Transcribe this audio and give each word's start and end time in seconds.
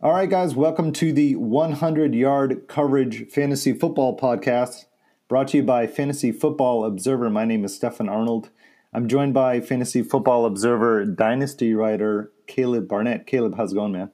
All 0.00 0.12
right, 0.12 0.30
guys, 0.30 0.54
welcome 0.54 0.92
to 0.92 1.12
the 1.12 1.34
100 1.34 2.14
Yard 2.14 2.68
Coverage 2.68 3.28
Fantasy 3.30 3.72
Football 3.72 4.16
Podcast, 4.16 4.84
brought 5.26 5.48
to 5.48 5.56
you 5.56 5.64
by 5.64 5.88
Fantasy 5.88 6.30
Football 6.30 6.84
Observer. 6.84 7.28
My 7.30 7.44
name 7.44 7.64
is 7.64 7.74
Stefan 7.74 8.08
Arnold. 8.08 8.50
I'm 8.92 9.08
joined 9.08 9.34
by 9.34 9.60
Fantasy 9.60 10.02
Football 10.02 10.46
Observer 10.46 11.04
Dynasty 11.04 11.74
writer 11.74 12.30
Caleb 12.46 12.86
Barnette. 12.86 13.26
Caleb, 13.26 13.56
how's 13.56 13.72
it 13.72 13.74
going, 13.74 13.90
man? 13.90 14.12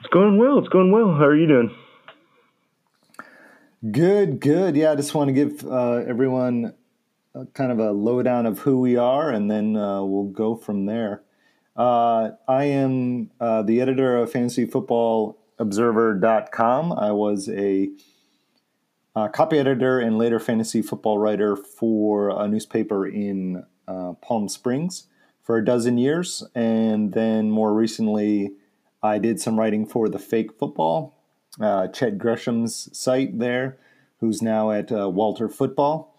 It's 0.00 0.08
going 0.08 0.36
well. 0.36 0.58
It's 0.58 0.68
going 0.68 0.92
well. 0.92 1.14
How 1.14 1.24
are 1.24 1.34
you 1.34 1.46
doing? 1.46 1.74
Good, 3.90 4.40
good. 4.40 4.76
Yeah, 4.76 4.92
I 4.92 4.96
just 4.96 5.14
want 5.14 5.28
to 5.28 5.32
give 5.32 5.66
uh, 5.66 6.02
everyone 6.06 6.74
a, 7.34 7.46
kind 7.46 7.72
of 7.72 7.78
a 7.78 7.90
lowdown 7.90 8.44
of 8.44 8.58
who 8.58 8.80
we 8.80 8.98
are, 8.98 9.30
and 9.30 9.50
then 9.50 9.78
uh, 9.78 10.04
we'll 10.04 10.24
go 10.24 10.54
from 10.54 10.84
there. 10.84 11.22
Uh, 11.76 12.30
I 12.48 12.64
am 12.64 13.30
uh, 13.38 13.62
the 13.62 13.80
editor 13.82 14.16
of 14.16 14.32
fantasyfootballobserver.com. 14.32 16.92
I 16.92 17.12
was 17.12 17.50
a 17.50 17.90
uh, 19.14 19.28
copy 19.28 19.58
editor 19.58 20.00
and 20.00 20.16
later 20.16 20.40
fantasy 20.40 20.80
football 20.80 21.18
writer 21.18 21.54
for 21.54 22.30
a 22.30 22.48
newspaper 22.48 23.06
in 23.06 23.66
uh, 23.86 24.14
Palm 24.22 24.48
Springs 24.48 25.08
for 25.42 25.58
a 25.58 25.64
dozen 25.64 25.98
years. 25.98 26.42
And 26.54 27.12
then 27.12 27.50
more 27.50 27.74
recently, 27.74 28.52
I 29.02 29.18
did 29.18 29.38
some 29.38 29.58
writing 29.58 29.84
for 29.86 30.08
the 30.08 30.18
Fake 30.18 30.58
Football, 30.58 31.22
uh, 31.60 31.88
Chet 31.88 32.16
Gresham's 32.16 32.88
site 32.98 33.38
there, 33.38 33.76
who's 34.20 34.40
now 34.40 34.70
at 34.70 34.90
uh, 34.90 35.10
Walter 35.10 35.50
Football. 35.50 36.16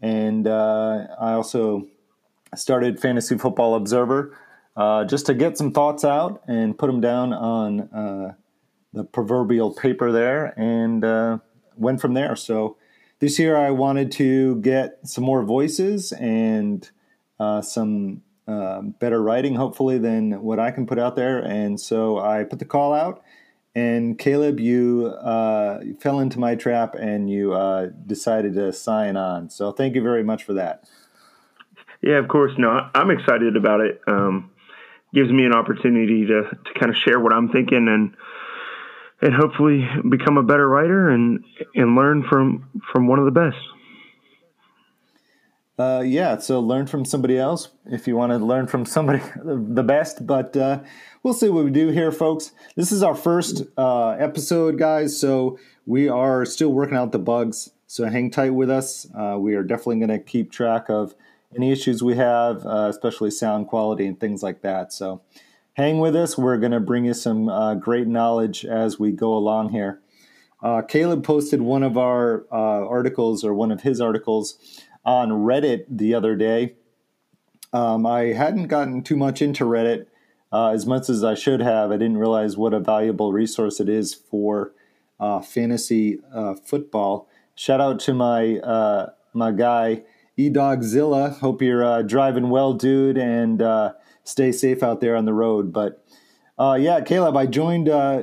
And 0.00 0.46
I 0.48 1.34
also 1.34 1.88
started 2.54 3.00
Fantasy 3.00 3.36
Football 3.36 3.74
Observer 3.74 4.38
uh, 4.80 5.04
just 5.04 5.26
to 5.26 5.34
get 5.34 5.58
some 5.58 5.72
thoughts 5.72 6.06
out 6.06 6.42
and 6.48 6.78
put 6.78 6.86
them 6.86 7.02
down 7.02 7.34
on 7.34 7.80
uh, 7.92 8.32
the 8.94 9.04
proverbial 9.04 9.74
paper 9.74 10.10
there 10.10 10.58
and 10.58 11.04
uh, 11.04 11.36
went 11.76 12.00
from 12.00 12.14
there. 12.14 12.34
So 12.34 12.78
this 13.18 13.38
year 13.38 13.58
I 13.58 13.72
wanted 13.72 14.10
to 14.12 14.56
get 14.62 14.98
some 15.04 15.22
more 15.22 15.42
voices 15.42 16.12
and 16.12 16.90
uh, 17.38 17.60
some 17.60 18.22
uh, 18.48 18.80
better 18.80 19.22
writing, 19.22 19.54
hopefully, 19.54 19.98
than 19.98 20.40
what 20.40 20.58
I 20.58 20.70
can 20.70 20.86
put 20.86 20.98
out 20.98 21.14
there. 21.14 21.40
And 21.40 21.78
so 21.78 22.18
I 22.18 22.44
put 22.44 22.58
the 22.58 22.64
call 22.64 22.94
out. 22.94 23.22
And 23.74 24.18
Caleb, 24.18 24.60
you 24.60 25.08
uh, 25.08 25.80
fell 26.00 26.20
into 26.20 26.38
my 26.38 26.54
trap 26.54 26.94
and 26.94 27.28
you 27.28 27.54
decided 28.06 28.54
to 28.54 28.72
sign 28.72 29.18
on. 29.18 29.50
So 29.50 29.72
thank 29.72 29.94
you 29.94 30.02
very 30.02 30.24
much 30.24 30.42
for 30.42 30.54
that. 30.54 30.88
Yeah, 32.00 32.16
of 32.16 32.28
course. 32.28 32.52
No, 32.56 32.88
I'm 32.94 33.10
excited 33.10 33.58
about 33.58 33.82
it. 33.82 34.00
Um, 34.06 34.50
gives 35.14 35.30
me 35.30 35.44
an 35.44 35.52
opportunity 35.52 36.26
to, 36.26 36.42
to 36.42 36.78
kind 36.78 36.90
of 36.90 36.96
share 36.96 37.18
what 37.18 37.32
I'm 37.32 37.48
thinking 37.48 37.88
and 37.88 38.14
and 39.22 39.34
hopefully 39.34 39.86
become 40.08 40.38
a 40.38 40.42
better 40.42 40.68
writer 40.68 41.10
and 41.10 41.44
and 41.74 41.94
learn 41.94 42.22
from 42.22 42.68
from 42.92 43.06
one 43.06 43.18
of 43.18 43.24
the 43.24 43.30
best. 43.30 43.58
Uh, 45.78 46.02
yeah, 46.02 46.36
so 46.36 46.60
learn 46.60 46.86
from 46.86 47.06
somebody 47.06 47.38
else 47.38 47.70
if 47.86 48.06
you 48.06 48.14
want 48.14 48.30
to 48.30 48.36
learn 48.36 48.66
from 48.66 48.84
somebody 48.84 49.22
the 49.44 49.82
best. 49.82 50.26
But 50.26 50.54
uh, 50.54 50.80
we'll 51.22 51.32
see 51.32 51.48
what 51.48 51.64
we 51.64 51.70
do 51.70 51.88
here, 51.88 52.12
folks. 52.12 52.52
This 52.76 52.92
is 52.92 53.02
our 53.02 53.14
first 53.14 53.62
uh, 53.78 54.10
episode, 54.10 54.78
guys. 54.78 55.18
So 55.18 55.58
we 55.86 56.06
are 56.06 56.44
still 56.44 56.70
working 56.70 56.98
out 56.98 57.12
the 57.12 57.18
bugs. 57.18 57.70
So 57.86 58.04
hang 58.04 58.30
tight 58.30 58.50
with 58.50 58.68
us. 58.68 59.06
Uh, 59.16 59.36
we 59.38 59.54
are 59.54 59.62
definitely 59.62 60.00
going 60.00 60.10
to 60.10 60.18
keep 60.18 60.52
track 60.52 60.90
of 60.90 61.14
any 61.54 61.72
issues 61.72 62.02
we 62.02 62.16
have, 62.16 62.64
uh, 62.64 62.86
especially 62.88 63.30
sound 63.30 63.66
quality 63.66 64.06
and 64.06 64.18
things 64.18 64.42
like 64.42 64.62
that. 64.62 64.92
So 64.92 65.22
hang 65.74 65.98
with 65.98 66.14
us. 66.14 66.38
We're 66.38 66.58
going 66.58 66.72
to 66.72 66.80
bring 66.80 67.04
you 67.04 67.14
some 67.14 67.48
uh, 67.48 67.74
great 67.74 68.06
knowledge 68.06 68.64
as 68.64 68.98
we 68.98 69.10
go 69.12 69.34
along 69.34 69.70
here. 69.70 70.00
Uh, 70.62 70.82
Caleb 70.82 71.24
posted 71.24 71.62
one 71.62 71.82
of 71.82 71.96
our 71.96 72.44
uh, 72.52 72.86
articles 72.86 73.44
or 73.44 73.54
one 73.54 73.72
of 73.72 73.82
his 73.82 74.00
articles 74.00 74.58
on 75.04 75.30
Reddit 75.30 75.86
the 75.88 76.14
other 76.14 76.36
day. 76.36 76.74
Um, 77.72 78.04
I 78.04 78.32
hadn't 78.32 78.66
gotten 78.66 79.02
too 79.02 79.16
much 79.16 79.40
into 79.40 79.64
Reddit 79.64 80.06
uh, 80.52 80.70
as 80.70 80.86
much 80.86 81.08
as 81.08 81.24
I 81.24 81.34
should 81.34 81.60
have. 81.60 81.90
I 81.90 81.96
didn't 81.96 82.18
realize 82.18 82.56
what 82.56 82.74
a 82.74 82.80
valuable 82.80 83.32
resource 83.32 83.80
it 83.80 83.88
is 83.88 84.12
for 84.12 84.72
uh, 85.18 85.40
fantasy 85.40 86.18
football. 86.64 87.28
Shout 87.54 87.80
out 87.80 88.00
to 88.00 88.14
my 88.14 89.08
my 89.32 89.52
guy 89.52 90.02
eDogzilla. 90.48 91.38
Hope 91.38 91.62
you're 91.62 91.84
uh, 91.84 92.02
driving 92.02 92.50
well, 92.50 92.74
dude, 92.74 93.18
and 93.18 93.60
uh, 93.60 93.92
stay 94.24 94.52
safe 94.52 94.82
out 94.82 95.00
there 95.00 95.16
on 95.16 95.24
the 95.24 95.32
road. 95.32 95.72
But 95.72 96.04
uh, 96.58 96.78
yeah, 96.80 97.00
Caleb, 97.00 97.36
I 97.36 97.46
joined 97.46 97.88
uh, 97.88 98.22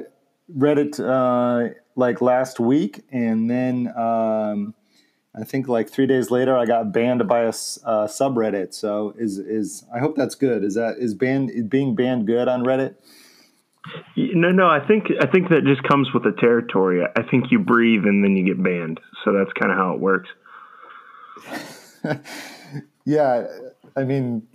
Reddit 0.56 1.00
uh, 1.00 1.74
like 1.96 2.22
last 2.22 2.60
week, 2.60 3.04
and 3.12 3.50
then 3.50 3.88
um, 3.98 4.74
I 5.36 5.44
think 5.44 5.68
like 5.68 5.90
three 5.90 6.08
days 6.08 6.32
later, 6.32 6.58
I 6.58 6.66
got 6.66 6.92
banned 6.92 7.28
by 7.28 7.42
a 7.42 7.52
subreddit. 7.52 8.74
So 8.74 9.14
is 9.18 9.38
is 9.38 9.86
I 9.94 10.00
hope 10.00 10.16
that's 10.16 10.36
good. 10.36 10.64
Is 10.64 10.76
that 10.76 10.98
is 11.00 11.14
banned 11.14 11.52
is 11.52 11.64
being 11.64 11.96
banned 11.96 12.28
good 12.28 12.48
on 12.48 12.64
Reddit? 12.64 12.96
No, 14.16 14.52
no. 14.52 14.68
I 14.68 14.86
think 14.86 15.08
I 15.22 15.28
think 15.28 15.50
that 15.50 15.64
just 15.64 15.84
comes 15.84 16.14
with 16.14 16.24
the 16.24 16.34
territory. 16.34 17.04
I 17.16 17.22
think 17.24 17.52
you 17.52 17.60
breathe 17.60 18.04
and 18.06 18.24
then 18.24 18.36
you 18.36 18.46
get 18.46 18.62
banned. 18.62 19.00
So 19.24 19.32
that's 19.34 19.52
kind 19.54 19.72
of 19.72 19.78
how 19.78 19.94
it 19.94 20.00
works. 20.00 20.30
yeah, 23.06 23.48
I 23.96 24.04
mean, 24.04 24.48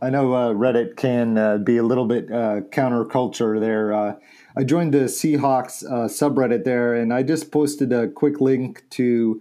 I 0.00 0.10
know 0.10 0.34
uh, 0.34 0.52
Reddit 0.52 0.96
can 0.96 1.38
uh, 1.38 1.58
be 1.58 1.78
a 1.78 1.82
little 1.82 2.04
bit 2.04 2.30
uh, 2.30 2.60
counterculture 2.70 3.58
there. 3.58 3.94
Uh, 3.94 4.16
I 4.56 4.64
joined 4.64 4.92
the 4.92 5.04
Seahawks 5.04 5.84
uh, 5.84 6.06
subreddit 6.06 6.64
there, 6.64 6.94
and 6.94 7.14
I 7.14 7.22
just 7.22 7.50
posted 7.50 7.92
a 7.92 8.08
quick 8.08 8.40
link 8.40 8.84
to 8.90 9.40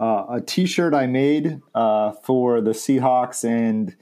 uh, 0.00 0.26
a 0.30 0.40
T-shirt 0.40 0.92
I 0.92 1.06
made 1.06 1.60
for 1.72 2.60
the 2.60 2.72
Seahawks, 2.72 3.44
and 3.44 3.96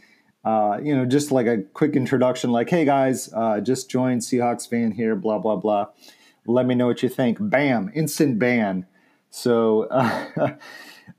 you 0.84 0.96
know, 0.96 1.04
just 1.04 1.30
like 1.30 1.46
a 1.46 1.58
quick 1.74 1.96
introduction, 1.96 2.50
like, 2.50 2.70
"Hey 2.70 2.86
guys, 2.86 3.28
just 3.62 3.90
joined 3.90 4.22
Seahawks 4.22 4.68
fan 4.68 4.92
here." 4.92 5.16
Blah 5.16 5.38
blah 5.38 5.56
blah. 5.56 5.88
Let 6.46 6.66
me 6.66 6.74
know 6.74 6.86
what 6.86 7.02
you 7.02 7.10
think. 7.10 7.36
Bam! 7.40 7.90
Instant 7.94 8.38
ban. 8.38 8.86
So. 9.28 9.86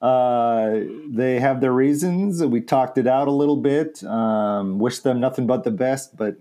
Uh, 0.01 0.79
they 1.09 1.39
have 1.39 1.61
their 1.61 1.73
reasons. 1.73 2.43
We 2.43 2.61
talked 2.61 2.97
it 2.97 3.07
out 3.07 3.27
a 3.27 3.31
little 3.31 3.57
bit. 3.57 4.03
Um, 4.03 4.79
wish 4.79 4.99
them 4.99 5.19
nothing 5.19 5.45
but 5.45 5.63
the 5.63 5.71
best, 5.71 6.17
but 6.17 6.37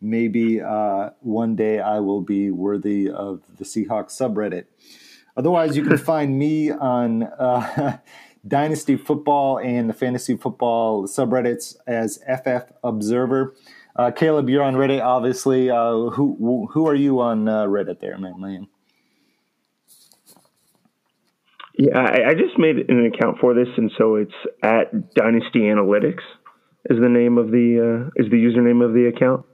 maybe 0.00 0.60
uh, 0.60 1.10
one 1.20 1.56
day 1.56 1.80
I 1.80 1.98
will 2.00 2.20
be 2.20 2.50
worthy 2.50 3.10
of 3.10 3.42
the 3.58 3.64
Seahawks 3.64 4.12
subreddit. 4.12 4.66
Otherwise, 5.36 5.76
you 5.76 5.82
can 5.82 5.98
find 6.12 6.38
me 6.38 6.70
on 6.70 7.24
uh, 7.24 7.98
Dynasty 8.46 8.96
Football 8.96 9.58
and 9.58 9.88
the 9.88 9.94
Fantasy 9.94 10.36
Football 10.36 11.08
subreddits 11.08 11.76
as 11.86 12.18
FF 12.28 12.72
Observer. 12.84 13.54
Uh, 13.96 14.10
Caleb, 14.10 14.48
you're 14.48 14.62
on 14.62 14.74
Reddit, 14.74 15.02
obviously. 15.02 15.70
Uh, 15.70 16.10
who 16.10 16.68
who 16.72 16.86
are 16.86 16.94
you 16.94 17.20
on 17.20 17.48
uh, 17.48 17.64
Reddit 17.64 18.00
there, 18.00 18.18
man? 18.18 18.66
Yeah, 21.76 21.98
I, 21.98 22.30
I, 22.30 22.34
just 22.34 22.56
made 22.56 22.88
an 22.88 23.04
account 23.12 23.38
for 23.40 23.52
this, 23.52 23.66
and 23.76 23.90
so 23.98 24.14
it's 24.14 24.34
at 24.62 25.14
Dynasty 25.14 25.60
Analytics 25.60 26.22
is 26.88 27.00
the 27.00 27.08
name 27.08 27.36
of 27.36 27.50
the 27.50 28.10
uh, 28.14 28.22
is 28.22 28.30
the 28.30 28.36
username 28.36 28.84
of 28.84 28.94
the 28.94 29.06
account. 29.06 29.44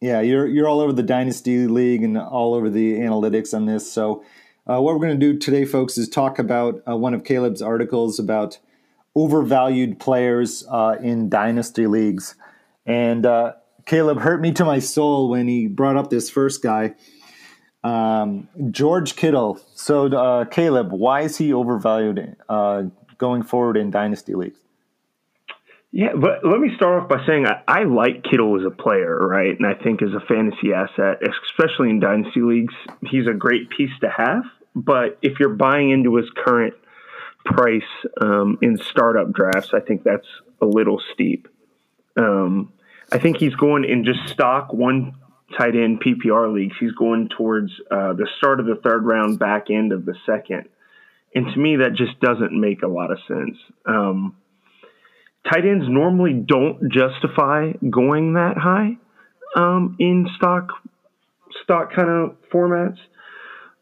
Yeah, 0.00 0.20
you're 0.20 0.46
you're 0.46 0.66
all 0.66 0.80
over 0.80 0.92
the 0.92 1.02
Dynasty 1.02 1.66
League 1.66 2.02
and 2.02 2.16
all 2.16 2.54
over 2.54 2.70
the 2.70 2.94
analytics 2.94 3.52
on 3.52 3.66
this. 3.66 3.92
So, 3.92 4.24
uh, 4.66 4.80
what 4.80 4.94
we're 4.94 5.06
going 5.06 5.20
to 5.20 5.32
do 5.32 5.38
today, 5.38 5.66
folks, 5.66 5.98
is 5.98 6.08
talk 6.08 6.38
about 6.38 6.82
uh, 6.88 6.96
one 6.96 7.12
of 7.12 7.22
Caleb's 7.22 7.60
articles 7.60 8.18
about 8.18 8.58
overvalued 9.14 10.00
players 10.00 10.64
uh, 10.70 10.96
in 11.02 11.28
Dynasty 11.28 11.86
leagues. 11.86 12.34
And 12.86 13.26
uh, 13.26 13.52
Caleb 13.86 14.20
hurt 14.20 14.40
me 14.40 14.52
to 14.52 14.64
my 14.64 14.78
soul 14.78 15.28
when 15.28 15.48
he 15.48 15.66
brought 15.66 15.96
up 15.96 16.10
this 16.10 16.30
first 16.30 16.62
guy. 16.62 16.94
Um, 17.84 18.48
George 18.70 19.16
Kittle. 19.16 19.60
So, 19.74 20.06
uh, 20.06 20.44
Caleb, 20.44 20.92
why 20.92 21.22
is 21.22 21.38
he 21.38 21.52
overvalued 21.52 22.36
uh, 22.48 22.84
going 23.18 23.42
forward 23.42 23.76
in 23.76 23.90
dynasty 23.90 24.34
leagues? 24.34 24.58
Yeah, 25.94 26.14
but 26.14 26.42
let 26.42 26.58
me 26.58 26.74
start 26.74 27.02
off 27.02 27.08
by 27.08 27.24
saying 27.26 27.46
I, 27.46 27.62
I, 27.68 27.84
like 27.84 28.24
Kittle 28.24 28.58
as 28.58 28.64
a 28.64 28.70
player, 28.70 29.14
right? 29.18 29.54
And 29.58 29.66
I 29.66 29.74
think 29.74 30.00
as 30.00 30.08
a 30.14 30.20
fantasy 30.26 30.72
asset, 30.72 31.20
especially 31.22 31.90
in 31.90 32.00
dynasty 32.00 32.40
leagues, 32.40 32.72
he's 33.06 33.26
a 33.26 33.34
great 33.34 33.68
piece 33.68 33.90
to 34.00 34.08
have. 34.08 34.42
But 34.74 35.18
if 35.20 35.38
you're 35.38 35.50
buying 35.50 35.90
into 35.90 36.16
his 36.16 36.30
current 36.34 36.72
price 37.44 37.82
um, 38.22 38.58
in 38.62 38.78
startup 38.78 39.32
drafts, 39.32 39.74
I 39.74 39.80
think 39.80 40.02
that's 40.02 40.26
a 40.62 40.66
little 40.66 40.98
steep. 41.12 41.46
Um, 42.16 42.72
I 43.10 43.18
think 43.18 43.36
he's 43.36 43.54
going 43.54 43.84
in 43.84 44.04
just 44.04 44.28
stock 44.28 44.72
one 44.72 45.14
tight 45.58 45.74
end 45.76 46.02
PPR 46.02 46.52
leagues, 46.52 46.76
he's 46.78 46.92
going 46.92 47.28
towards 47.36 47.70
uh, 47.90 48.12
the 48.14 48.28
start 48.38 48.60
of 48.60 48.66
the 48.66 48.76
third 48.76 49.04
round, 49.04 49.38
back 49.38 49.70
end 49.70 49.92
of 49.92 50.04
the 50.04 50.14
second. 50.26 50.68
And 51.34 51.46
to 51.52 51.58
me, 51.58 51.76
that 51.76 51.94
just 51.96 52.20
doesn't 52.20 52.52
make 52.52 52.82
a 52.82 52.88
lot 52.88 53.10
of 53.10 53.18
sense. 53.26 53.56
Um, 53.86 54.36
tight 55.50 55.64
ends 55.64 55.86
normally 55.88 56.34
don't 56.34 56.92
justify 56.92 57.72
going 57.88 58.34
that 58.34 58.56
high 58.58 58.96
um, 59.56 59.96
in 59.98 60.28
stock 60.36 60.68
stock 61.62 61.92
kind 61.94 62.08
of 62.08 62.36
formats. 62.52 62.98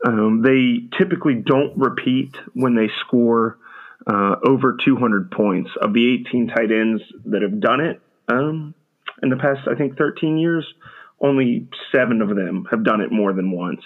Um, 0.06 0.42
they 0.42 0.88
typically 0.98 1.34
don't 1.34 1.76
repeat 1.76 2.34
when 2.54 2.74
they 2.74 2.88
score 3.06 3.58
uh, 4.06 4.36
over 4.44 4.76
200 4.82 5.30
points. 5.30 5.70
Of 5.80 5.92
the 5.92 6.14
18 6.26 6.48
tight 6.48 6.70
ends 6.72 7.02
that 7.26 7.42
have 7.42 7.60
done 7.60 7.80
it 7.80 8.00
um, 8.28 8.74
in 9.22 9.28
the 9.28 9.36
past, 9.36 9.68
I 9.70 9.74
think 9.74 9.98
13 9.98 10.38
years, 10.38 10.66
only 11.20 11.68
seven 11.92 12.22
of 12.22 12.28
them 12.28 12.66
have 12.70 12.84
done 12.84 13.00
it 13.00 13.12
more 13.12 13.32
than 13.32 13.50
once. 13.50 13.82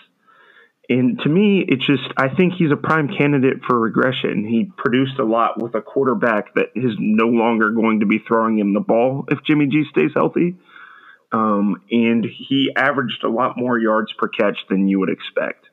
And 0.88 1.18
to 1.20 1.28
me, 1.28 1.64
it's 1.66 1.86
just, 1.86 2.02
I 2.16 2.28
think 2.28 2.54
he's 2.54 2.70
a 2.70 2.76
prime 2.76 3.08
candidate 3.08 3.64
for 3.66 3.78
regression. 3.78 4.46
He 4.46 4.70
produced 4.76 5.18
a 5.18 5.24
lot 5.24 5.60
with 5.60 5.74
a 5.74 5.80
quarterback 5.80 6.54
that 6.54 6.66
is 6.74 6.92
no 6.98 7.26
longer 7.26 7.70
going 7.70 8.00
to 8.00 8.06
be 8.06 8.18
throwing 8.18 8.58
him 8.58 8.74
the 8.74 8.80
ball 8.80 9.24
if 9.30 9.42
Jimmy 9.44 9.66
G 9.66 9.84
stays 9.90 10.10
healthy. 10.14 10.56
Um, 11.32 11.82
and 11.90 12.24
he 12.24 12.70
averaged 12.76 13.24
a 13.24 13.30
lot 13.30 13.56
more 13.56 13.78
yards 13.78 14.12
per 14.12 14.28
catch 14.28 14.58
than 14.68 14.86
you 14.86 15.00
would 15.00 15.08
expect. 15.08 15.66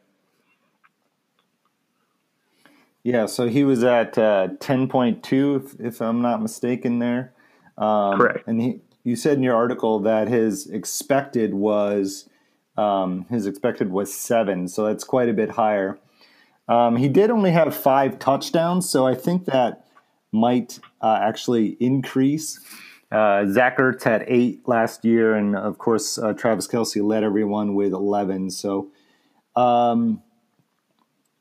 Yeah, 3.03 3.25
so 3.25 3.47
he 3.47 3.63
was 3.63 3.83
at 3.83 4.17
uh, 4.17 4.49
10.2, 4.59 5.65
if, 5.65 5.79
if, 5.79 6.01
I'm 6.01 6.21
not 6.21 6.41
mistaken, 6.41 6.99
there. 6.99 7.33
Um, 7.77 8.17
Correct. 8.17 8.47
And 8.47 8.61
he, 8.61 8.79
you 9.03 9.15
said 9.15 9.37
in 9.37 9.43
your 9.43 9.55
article 9.55 9.99
that 9.99 10.27
his 10.27 10.67
expected 10.67 11.53
was 11.53 12.29
um, 12.77 13.25
his 13.29 13.45
expected 13.45 13.91
was 13.91 14.13
seven, 14.13 14.67
so 14.67 14.85
that's 14.85 15.03
quite 15.03 15.29
a 15.29 15.33
bit 15.33 15.51
higher. 15.51 15.99
Um, 16.67 16.95
he 16.95 17.09
did 17.09 17.29
only 17.29 17.51
have 17.51 17.75
five 17.75 18.17
touchdowns, 18.17 18.89
so 18.89 19.05
I 19.05 19.13
think 19.13 19.45
that 19.45 19.85
might 20.31 20.79
uh, 21.01 21.19
actually 21.21 21.77
increase. 21.79 22.59
Uh, 23.11 23.45
Zach 23.47 23.77
Ertz 23.77 24.03
had 24.03 24.23
eight 24.27 24.67
last 24.67 25.03
year, 25.03 25.35
and 25.35 25.55
of 25.55 25.77
course, 25.77 26.17
uh, 26.17 26.31
Travis 26.33 26.67
Kelce 26.67 27.05
led 27.05 27.23
everyone 27.23 27.75
with 27.75 27.91
11. 27.91 28.51
So, 28.51 28.89
um, 29.55 30.23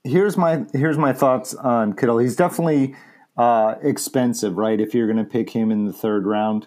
here's 0.03 0.37
my 0.37 0.65
here's 0.73 0.99
my 0.99 1.13
thoughts 1.13 1.55
on 1.55 1.93
Kittle. 1.93 2.19
He's 2.19 2.35
definitely 2.35 2.97
uh, 3.37 3.77
expensive, 3.83 4.59
right? 4.59 4.81
If 4.81 4.95
you're 4.95 5.07
going 5.07 5.25
to 5.25 5.31
pick 5.31 5.51
him 5.51 5.71
in 5.71 5.87
the 5.87 5.93
third 5.93 6.27
round, 6.27 6.67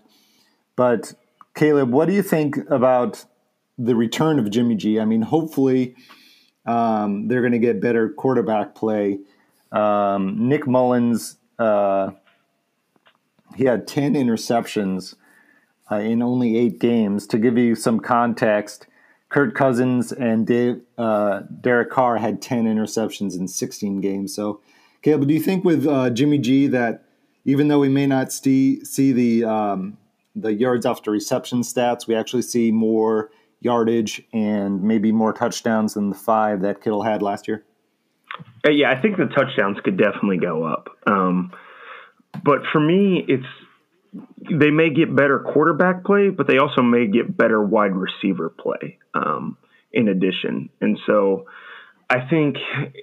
but 0.76 1.14
Caleb, 1.56 1.92
what 1.92 2.08
do 2.08 2.14
you 2.14 2.24
think 2.24 2.58
about 2.70 3.26
the 3.78 3.96
return 3.96 4.40
of 4.40 4.50
Jimmy 4.50 4.76
G? 4.76 5.00
I 5.00 5.06
mean, 5.06 5.22
hopefully 5.22 5.96
um, 6.66 7.28
they're 7.28 7.42
going 7.42 7.54
to 7.54 7.60
get 7.60 7.82
better 7.82 8.10
quarterback 8.10 8.76
play. 8.76 9.20
Um, 9.72 10.48
Nick 10.50 10.68
Mullens, 10.68 11.38
uh, 11.60 12.12
he 13.56 13.66
had 13.66 13.88
ten 13.88 14.14
interceptions 14.14 15.16
uh, 15.92 15.98
in 15.98 16.22
only 16.22 16.58
eight 16.58 16.80
games. 16.80 17.28
To 17.28 17.38
give 17.38 17.58
you 17.58 17.76
some 17.76 18.00
context, 18.00 18.88
Kirk 19.30 19.56
Cousins 19.56 20.12
and 20.12 20.46
Dave, 20.46 20.82
uh, 20.98 21.42
Derek 21.62 21.90
Carr 21.90 22.18
had 22.18 22.42
10 22.42 22.66
interceptions 22.66 23.38
in 23.38 23.48
16 23.48 24.00
games. 24.00 24.34
So, 24.36 24.62
Caleb, 25.02 25.28
do 25.28 25.34
you 25.34 25.40
think 25.40 25.66
with 25.66 25.88
uh, 25.88 26.12
Jimmy 26.12 26.38
G 26.38 26.68
that 26.68 27.04
even 27.44 27.68
though 27.68 27.80
we 27.80 27.90
may 27.90 28.06
not 28.06 28.32
see 28.32 28.86
see 28.86 29.12
the 29.12 29.44
um, 29.44 29.98
the 30.36 30.54
yards 30.54 30.86
after 30.86 31.12
reception 31.12 31.62
stats, 31.62 32.08
we 32.08 32.16
actually 32.16 32.42
see 32.42 32.72
more 32.72 33.32
yardage 33.64 34.22
and 34.34 34.84
maybe 34.84 35.12
more 35.12 35.34
touchdowns 35.34 35.94
than 35.94 36.10
the 36.10 36.16
five 36.16 36.62
that 36.62 36.82
Kittle 36.82 37.04
had 37.04 37.22
last 37.22 37.48
year? 37.48 37.64
Uh, 38.66 38.72
yeah, 38.72 38.92
I 38.92 39.02
think 39.02 39.18
the 39.18 39.26
touchdowns 39.26 39.78
could 39.84 39.98
definitely 39.98 40.38
go 40.38 40.66
up. 40.66 40.90
Um, 41.08 41.52
but 42.44 42.60
for 42.72 42.80
me, 42.80 43.24
it's 43.28 43.46
they 44.52 44.70
may 44.70 44.90
get 44.90 45.16
better 45.16 45.40
quarterback 45.40 46.04
play, 46.04 46.30
but 46.30 46.48
they 46.48 46.58
also 46.58 46.82
may 46.82 47.08
get 47.08 47.36
better 47.36 47.62
wide 47.64 47.96
receiver 47.96 48.50
play 48.50 49.00
um, 49.14 49.58
in 49.92 50.08
addition. 50.08 50.70
And 50.82 51.00
so 51.08 51.46
I 52.10 52.28
think 52.30 52.58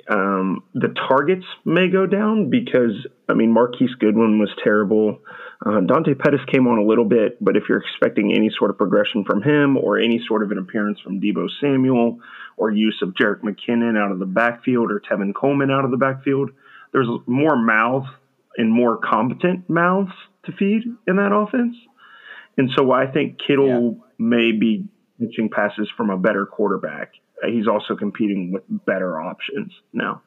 um, 0.08 0.62
the 0.74 0.94
targets 1.08 1.44
may 1.64 1.88
go 1.88 2.06
down 2.06 2.50
because, 2.50 3.06
I 3.28 3.34
mean, 3.34 3.52
Marquise 3.52 3.94
Goodwin 3.98 4.38
was 4.38 4.50
terrible. 4.62 5.18
Uh, 5.64 5.80
Dante 5.80 6.14
Pettis 6.14 6.40
came 6.50 6.66
on 6.66 6.78
a 6.78 6.84
little 6.84 7.04
bit, 7.04 7.42
but 7.42 7.56
if 7.56 7.64
you're 7.68 7.78
expecting 7.78 8.32
any 8.32 8.50
sort 8.56 8.70
of 8.70 8.78
progression 8.78 9.24
from 9.24 9.42
him 9.42 9.76
or 9.76 9.98
any 9.98 10.22
sort 10.26 10.42
of 10.42 10.50
an 10.50 10.58
appearance 10.58 11.00
from 11.00 11.20
Deebo 11.20 11.48
Samuel 11.60 12.18
or 12.56 12.70
use 12.70 12.98
of 13.02 13.14
Jerick 13.14 13.40
McKinnon 13.40 13.98
out 13.98 14.12
of 14.12 14.18
the 14.18 14.26
backfield 14.26 14.90
or 14.90 15.00
Tevin 15.00 15.34
Coleman 15.34 15.70
out 15.70 15.84
of 15.84 15.90
the 15.90 15.96
backfield, 15.96 16.50
there's 16.92 17.08
more 17.26 17.56
mouths 17.56 18.06
and 18.56 18.70
more 18.70 18.98
competent 18.98 19.68
mouths 19.68 20.12
to 20.44 20.52
feed 20.52 20.82
in 21.06 21.16
that 21.16 21.32
offense. 21.32 21.76
And 22.56 22.70
so 22.76 22.92
I 22.92 23.06
think 23.06 23.38
Kittle 23.46 23.96
yeah. 23.98 24.04
may 24.18 24.52
be 24.52 24.84
pitching 25.20 25.48
passes 25.48 25.88
from 25.96 26.10
a 26.10 26.16
better 26.16 26.46
quarterback. 26.46 27.12
He's 27.46 27.68
also 27.68 27.94
competing 27.94 28.52
with 28.52 28.62
better 28.86 29.20
options 29.20 29.72
now. 29.92 30.22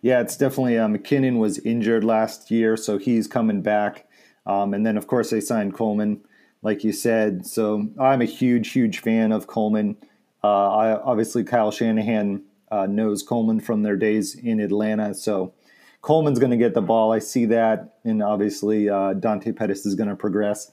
Yeah, 0.00 0.20
it's 0.20 0.36
definitely 0.36 0.78
uh, 0.78 0.88
McKinnon 0.88 1.38
was 1.38 1.58
injured 1.58 2.02
last 2.02 2.50
year, 2.50 2.76
so 2.76 2.98
he's 2.98 3.28
coming 3.28 3.62
back. 3.62 4.06
Um, 4.46 4.74
and 4.74 4.84
then, 4.84 4.96
of 4.96 5.06
course, 5.06 5.30
they 5.30 5.40
signed 5.40 5.74
Coleman, 5.74 6.20
like 6.62 6.82
you 6.82 6.92
said. 6.92 7.46
So 7.46 7.88
I'm 8.00 8.20
a 8.20 8.26
huge, 8.26 8.72
huge 8.72 8.98
fan 8.98 9.30
of 9.30 9.46
Coleman. 9.46 9.96
Uh, 10.42 10.74
I, 10.74 11.02
obviously, 11.02 11.44
Kyle 11.44 11.70
Shanahan 11.70 12.42
uh, 12.72 12.86
knows 12.86 13.22
Coleman 13.22 13.60
from 13.60 13.82
their 13.82 13.96
days 13.96 14.34
in 14.34 14.58
Atlanta. 14.58 15.14
So 15.14 15.54
Coleman's 16.00 16.40
going 16.40 16.50
to 16.50 16.56
get 16.56 16.74
the 16.74 16.82
ball. 16.82 17.12
I 17.12 17.20
see 17.20 17.44
that. 17.46 17.98
And 18.02 18.24
obviously, 18.24 18.88
uh, 18.88 19.12
Dante 19.12 19.52
Pettis 19.52 19.86
is 19.86 19.94
going 19.94 20.08
to 20.08 20.16
progress. 20.16 20.72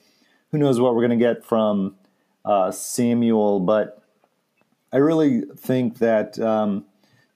Who 0.51 0.57
knows 0.57 0.79
what 0.79 0.95
we're 0.95 1.07
going 1.07 1.19
to 1.19 1.25
get 1.25 1.45
from 1.45 1.95
uh, 2.43 2.71
Samuel, 2.71 3.59
but 3.59 4.01
I 4.91 4.97
really 4.97 5.43
think 5.57 5.99
that 5.99 6.39
um, 6.39 6.85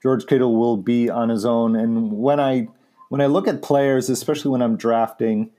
George 0.02 0.26
Kittle 0.26 0.56
will 0.56 0.76
be 0.76 1.08
on 1.08 1.28
his 1.28 1.44
own. 1.44 1.76
And 1.76 2.12
when 2.12 2.40
I 2.40 2.68
when 3.08 3.20
I 3.20 3.26
look 3.26 3.46
at 3.46 3.62
players, 3.62 4.10
especially 4.10 4.50
when 4.50 4.62
I'm 4.62 4.76
drafting, 4.76 5.50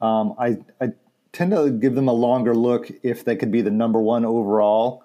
um, 0.00 0.34
I, 0.38 0.58
I 0.80 0.92
tend 1.32 1.52
to 1.52 1.70
give 1.70 1.94
them 1.94 2.08
a 2.08 2.12
longer 2.12 2.54
look 2.54 2.90
if 3.02 3.24
they 3.24 3.36
could 3.36 3.52
be 3.52 3.62
the 3.62 3.70
number 3.70 4.00
one 4.00 4.24
overall 4.24 5.04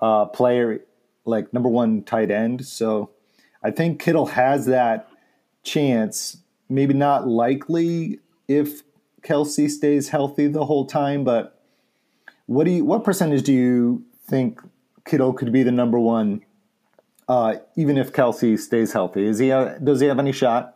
uh, 0.00 0.26
player, 0.26 0.84
like 1.24 1.52
number 1.52 1.68
one 1.68 2.04
tight 2.04 2.30
end. 2.30 2.64
So 2.64 3.10
I 3.62 3.72
think 3.72 4.00
Kittle 4.00 4.26
has 4.26 4.66
that 4.66 5.08
chance. 5.64 6.38
Maybe 6.68 6.94
not 6.94 7.26
likely 7.26 8.20
if 8.46 8.82
Kelce 9.22 9.70
stays 9.70 10.08
healthy 10.08 10.46
the 10.46 10.66
whole 10.66 10.86
time, 10.86 11.24
but 11.24 11.60
what 12.46 12.64
do 12.64 12.70
you 12.70 12.84
what 12.84 13.04
percentage 13.04 13.42
do 13.42 13.52
you 13.52 14.04
think 14.26 14.60
Kittle 15.04 15.32
could 15.32 15.52
be 15.52 15.62
the 15.62 15.72
number 15.72 15.98
one, 15.98 16.42
uh, 17.28 17.56
even 17.76 17.98
if 17.98 18.12
Kelce 18.12 18.58
stays 18.58 18.92
healthy? 18.92 19.24
Is 19.26 19.38
he 19.38 19.52
uh, 19.52 19.78
does 19.78 20.00
he 20.00 20.06
have 20.06 20.18
any 20.18 20.32
shot? 20.32 20.74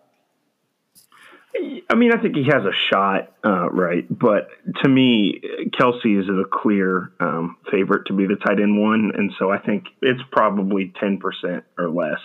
I 1.90 1.94
mean, 1.94 2.12
I 2.12 2.20
think 2.20 2.34
he 2.34 2.44
has 2.44 2.64
a 2.64 2.72
shot, 2.90 3.32
uh, 3.44 3.70
right? 3.70 4.06
But 4.10 4.48
to 4.82 4.88
me, 4.88 5.40
Kelce 5.78 6.18
is 6.18 6.28
a 6.28 6.44
clear 6.50 7.12
um, 7.20 7.58
favorite 7.70 8.06
to 8.06 8.14
be 8.14 8.26
the 8.26 8.36
tight 8.36 8.58
end 8.58 8.80
one, 8.80 9.12
and 9.14 9.32
so 9.38 9.50
I 9.50 9.58
think 9.58 9.84
it's 10.00 10.22
probably 10.30 10.92
ten 10.98 11.18
percent 11.18 11.64
or 11.78 11.90
less 11.90 12.20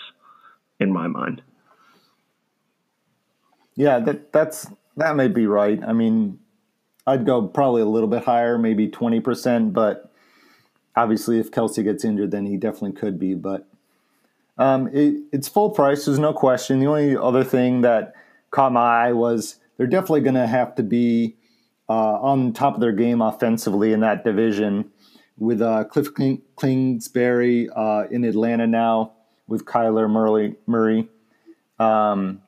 in 0.80 0.92
my 0.92 1.08
mind. 1.08 1.42
Yeah, 3.76 4.00
that 4.00 4.32
that's 4.32 4.68
that 4.98 5.16
may 5.16 5.28
be 5.28 5.48
right. 5.48 5.82
I 5.84 5.94
mean, 5.94 6.40
I'd 7.06 7.26
go 7.26 7.48
probably 7.48 7.82
a 7.82 7.86
little 7.86 8.10
bit 8.10 8.26
higher, 8.26 8.58
maybe 8.58 8.88
twenty 8.88 9.20
percent, 9.20 9.74
but 9.74 10.12
obviously, 10.96 11.40
if 11.40 11.52
Kelce 11.52 11.84
gets 11.84 12.04
injured, 12.04 12.32
then 12.32 12.46
he 12.46 12.58
definitely 12.58 12.94
could 12.94 13.18
be. 13.20 13.34
But 13.34 13.68
um, 14.58 14.88
it, 14.88 15.16
it's 15.32 15.48
full 15.48 15.70
price. 15.70 16.06
There's 16.06 16.20
no 16.20 16.34
question. 16.34 16.80
The 16.80 16.88
only 16.88 17.16
other 17.16 17.44
thing 17.44 17.82
that 17.82 18.14
caught 18.52 18.72
my 18.72 19.08
eye 19.08 19.14
was 19.14 19.58
they're 19.78 19.88
definitely 19.88 20.22
going 20.22 20.36
to 20.36 20.48
have 20.48 20.76
to 20.76 20.84
be 20.84 21.36
uh, 21.88 22.20
on 22.20 22.52
top 22.54 22.74
of 22.74 22.82
their 22.82 22.92
game 22.92 23.22
offensively 23.22 23.94
in 23.94 24.00
that 24.02 24.26
division 24.26 24.92
with 25.38 25.62
uh, 25.62 25.86
Kliff 25.86 26.42
Kingsbury 26.60 27.70
uh, 27.76 28.06
in 28.10 28.24
Atlanta 28.24 28.66
now 28.66 29.14
with 29.48 29.66
Kyler 29.66 30.10
Murray. 30.10 30.56
Murray. 30.66 31.08
Um, 31.80 32.42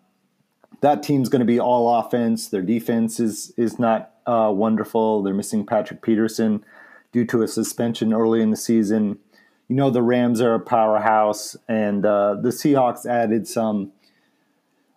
that 0.81 1.03
team's 1.03 1.29
going 1.29 1.41
to 1.41 1.45
be 1.45 1.59
all 1.59 2.00
offense. 2.00 2.48
Their 2.48 2.62
defense 2.62 3.19
is 3.19 3.53
is 3.57 3.79
not 3.79 4.13
uh, 4.25 4.51
wonderful. 4.53 5.24
They're 5.24 5.33
missing 5.33 5.65
Patrick 5.65 6.01
Peterson 6.01 6.63
due 7.12 7.25
to 7.25 7.41
a 7.41 7.48
suspension 7.48 8.13
early 8.13 8.41
in 8.41 8.51
the 8.51 8.57
season. 8.57 9.19
You 9.67 9.75
know 9.75 9.89
the 9.89 10.01
Rams 10.01 10.41
are 10.41 10.55
a 10.55 10.59
powerhouse, 10.59 11.55
and 11.67 12.05
uh, 12.05 12.36
the 12.36 12.50
Seahawks 12.50 13.05
added 13.05 13.48
some 13.48 13.91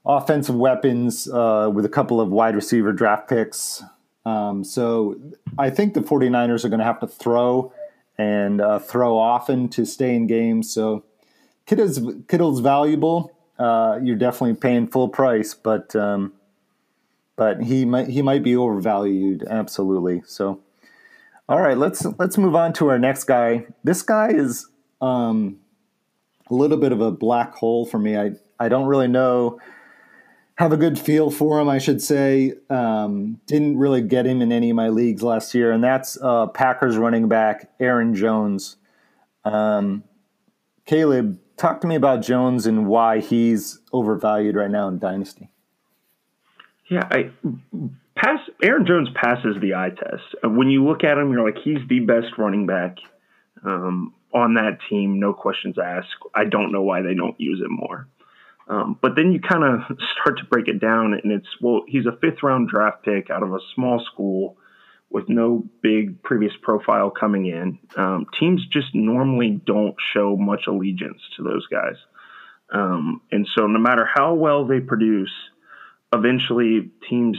offensive 0.04 0.56
weapons 0.56 1.28
uh, 1.28 1.70
with 1.72 1.84
a 1.84 1.88
couple 1.88 2.20
of 2.20 2.30
wide 2.30 2.54
receiver 2.54 2.92
draft 2.92 3.28
picks. 3.28 3.82
Um, 4.24 4.64
so 4.64 5.20
I 5.58 5.70
think 5.70 5.94
the 5.94 6.00
49ers 6.00 6.64
are 6.64 6.68
going 6.68 6.78
to 6.78 6.84
have 6.84 7.00
to 7.00 7.06
throw 7.06 7.72
and 8.18 8.60
uh, 8.60 8.78
throw 8.78 9.16
often 9.16 9.68
to 9.70 9.84
stay 9.84 10.14
in 10.14 10.26
games. 10.26 10.72
So 10.72 11.04
Kittle's, 11.66 12.00
Kittle's 12.28 12.60
valuable 12.60 13.31
uh, 13.58 13.98
you're 14.02 14.16
definitely 14.16 14.54
paying 14.56 14.86
full 14.88 15.08
price, 15.08 15.54
but 15.54 15.94
um, 15.96 16.32
but 17.36 17.62
he 17.62 17.84
might 17.84 18.08
he 18.08 18.22
might 18.22 18.42
be 18.42 18.56
overvalued 18.56 19.44
absolutely. 19.48 20.22
So 20.26 20.60
All 21.48 21.60
right, 21.60 21.76
let's 21.76 22.06
let's 22.18 22.38
move 22.38 22.54
on 22.54 22.72
to 22.74 22.88
our 22.88 22.98
next 22.98 23.24
guy. 23.24 23.66
This 23.84 24.02
guy 24.02 24.28
is 24.30 24.68
um, 25.00 25.58
a 26.50 26.54
little 26.54 26.78
bit 26.78 26.92
of 26.92 27.00
a 27.00 27.10
black 27.10 27.54
hole 27.54 27.84
for 27.84 27.98
me. 27.98 28.16
I 28.16 28.32
I 28.58 28.68
don't 28.68 28.86
really 28.86 29.08
know 29.08 29.58
have 30.56 30.72
a 30.72 30.76
good 30.76 30.98
feel 30.98 31.30
for 31.30 31.60
him, 31.60 31.68
I 31.68 31.78
should 31.78 32.00
say. 32.00 32.54
Um, 32.70 33.40
didn't 33.46 33.78
really 33.78 34.02
get 34.02 34.26
him 34.26 34.40
in 34.40 34.52
any 34.52 34.70
of 34.70 34.76
my 34.76 34.88
leagues 34.88 35.22
last 35.22 35.54
year, 35.54 35.72
and 35.72 35.82
that's 35.82 36.16
uh, 36.22 36.46
Packers 36.46 36.96
running 36.96 37.28
back 37.28 37.70
Aaron 37.80 38.14
Jones. 38.14 38.76
Um, 39.44 40.04
Caleb, 40.86 41.38
talk 41.56 41.80
to 41.82 41.86
me 41.86 41.94
about 41.94 42.22
Jones 42.22 42.66
and 42.66 42.86
why 42.86 43.20
he's 43.20 43.80
overvalued 43.92 44.56
right 44.56 44.70
now 44.70 44.88
in 44.88 44.98
Dynasty. 44.98 45.50
Yeah, 46.90 47.08
I 47.10 47.30
pass 48.16 48.40
Aaron 48.62 48.86
Jones 48.86 49.08
passes 49.14 49.56
the 49.60 49.74
eye 49.74 49.90
test. 49.90 50.22
When 50.44 50.68
you 50.68 50.84
look 50.84 51.04
at 51.04 51.18
him, 51.18 51.32
you're 51.32 51.44
like, 51.44 51.62
he's 51.62 51.78
the 51.88 52.00
best 52.00 52.38
running 52.38 52.66
back 52.66 52.98
um, 53.64 54.14
on 54.34 54.54
that 54.54 54.78
team, 54.88 55.20
no 55.20 55.32
questions 55.32 55.76
asked. 55.78 56.08
I 56.34 56.44
don't 56.44 56.72
know 56.72 56.82
why 56.82 57.02
they 57.02 57.14
don't 57.14 57.38
use 57.40 57.60
him 57.60 57.72
more. 57.72 58.08
Um, 58.68 58.98
but 59.00 59.16
then 59.16 59.32
you 59.32 59.40
kind 59.40 59.64
of 59.64 59.98
start 60.20 60.38
to 60.38 60.44
break 60.44 60.68
it 60.68 60.80
down, 60.80 61.14
and 61.22 61.32
it's 61.32 61.48
well, 61.60 61.82
he's 61.86 62.06
a 62.06 62.16
fifth 62.20 62.42
round 62.42 62.68
draft 62.68 63.04
pick 63.04 63.30
out 63.30 63.42
of 63.42 63.52
a 63.52 63.58
small 63.74 64.04
school 64.12 64.56
with 65.12 65.28
no 65.28 65.64
big 65.82 66.22
previous 66.22 66.52
profile 66.62 67.10
coming 67.10 67.46
in. 67.46 67.78
Um, 67.96 68.26
teams 68.38 68.66
just 68.66 68.94
normally 68.94 69.60
don't 69.64 69.94
show 70.12 70.36
much 70.36 70.66
allegiance 70.66 71.20
to 71.36 71.42
those 71.42 71.66
guys. 71.66 71.96
Um, 72.70 73.20
and 73.30 73.46
so, 73.54 73.66
no 73.66 73.78
matter 73.78 74.08
how 74.12 74.34
well 74.34 74.66
they 74.66 74.80
produce, 74.80 75.32
eventually 76.12 76.90
teams 77.08 77.36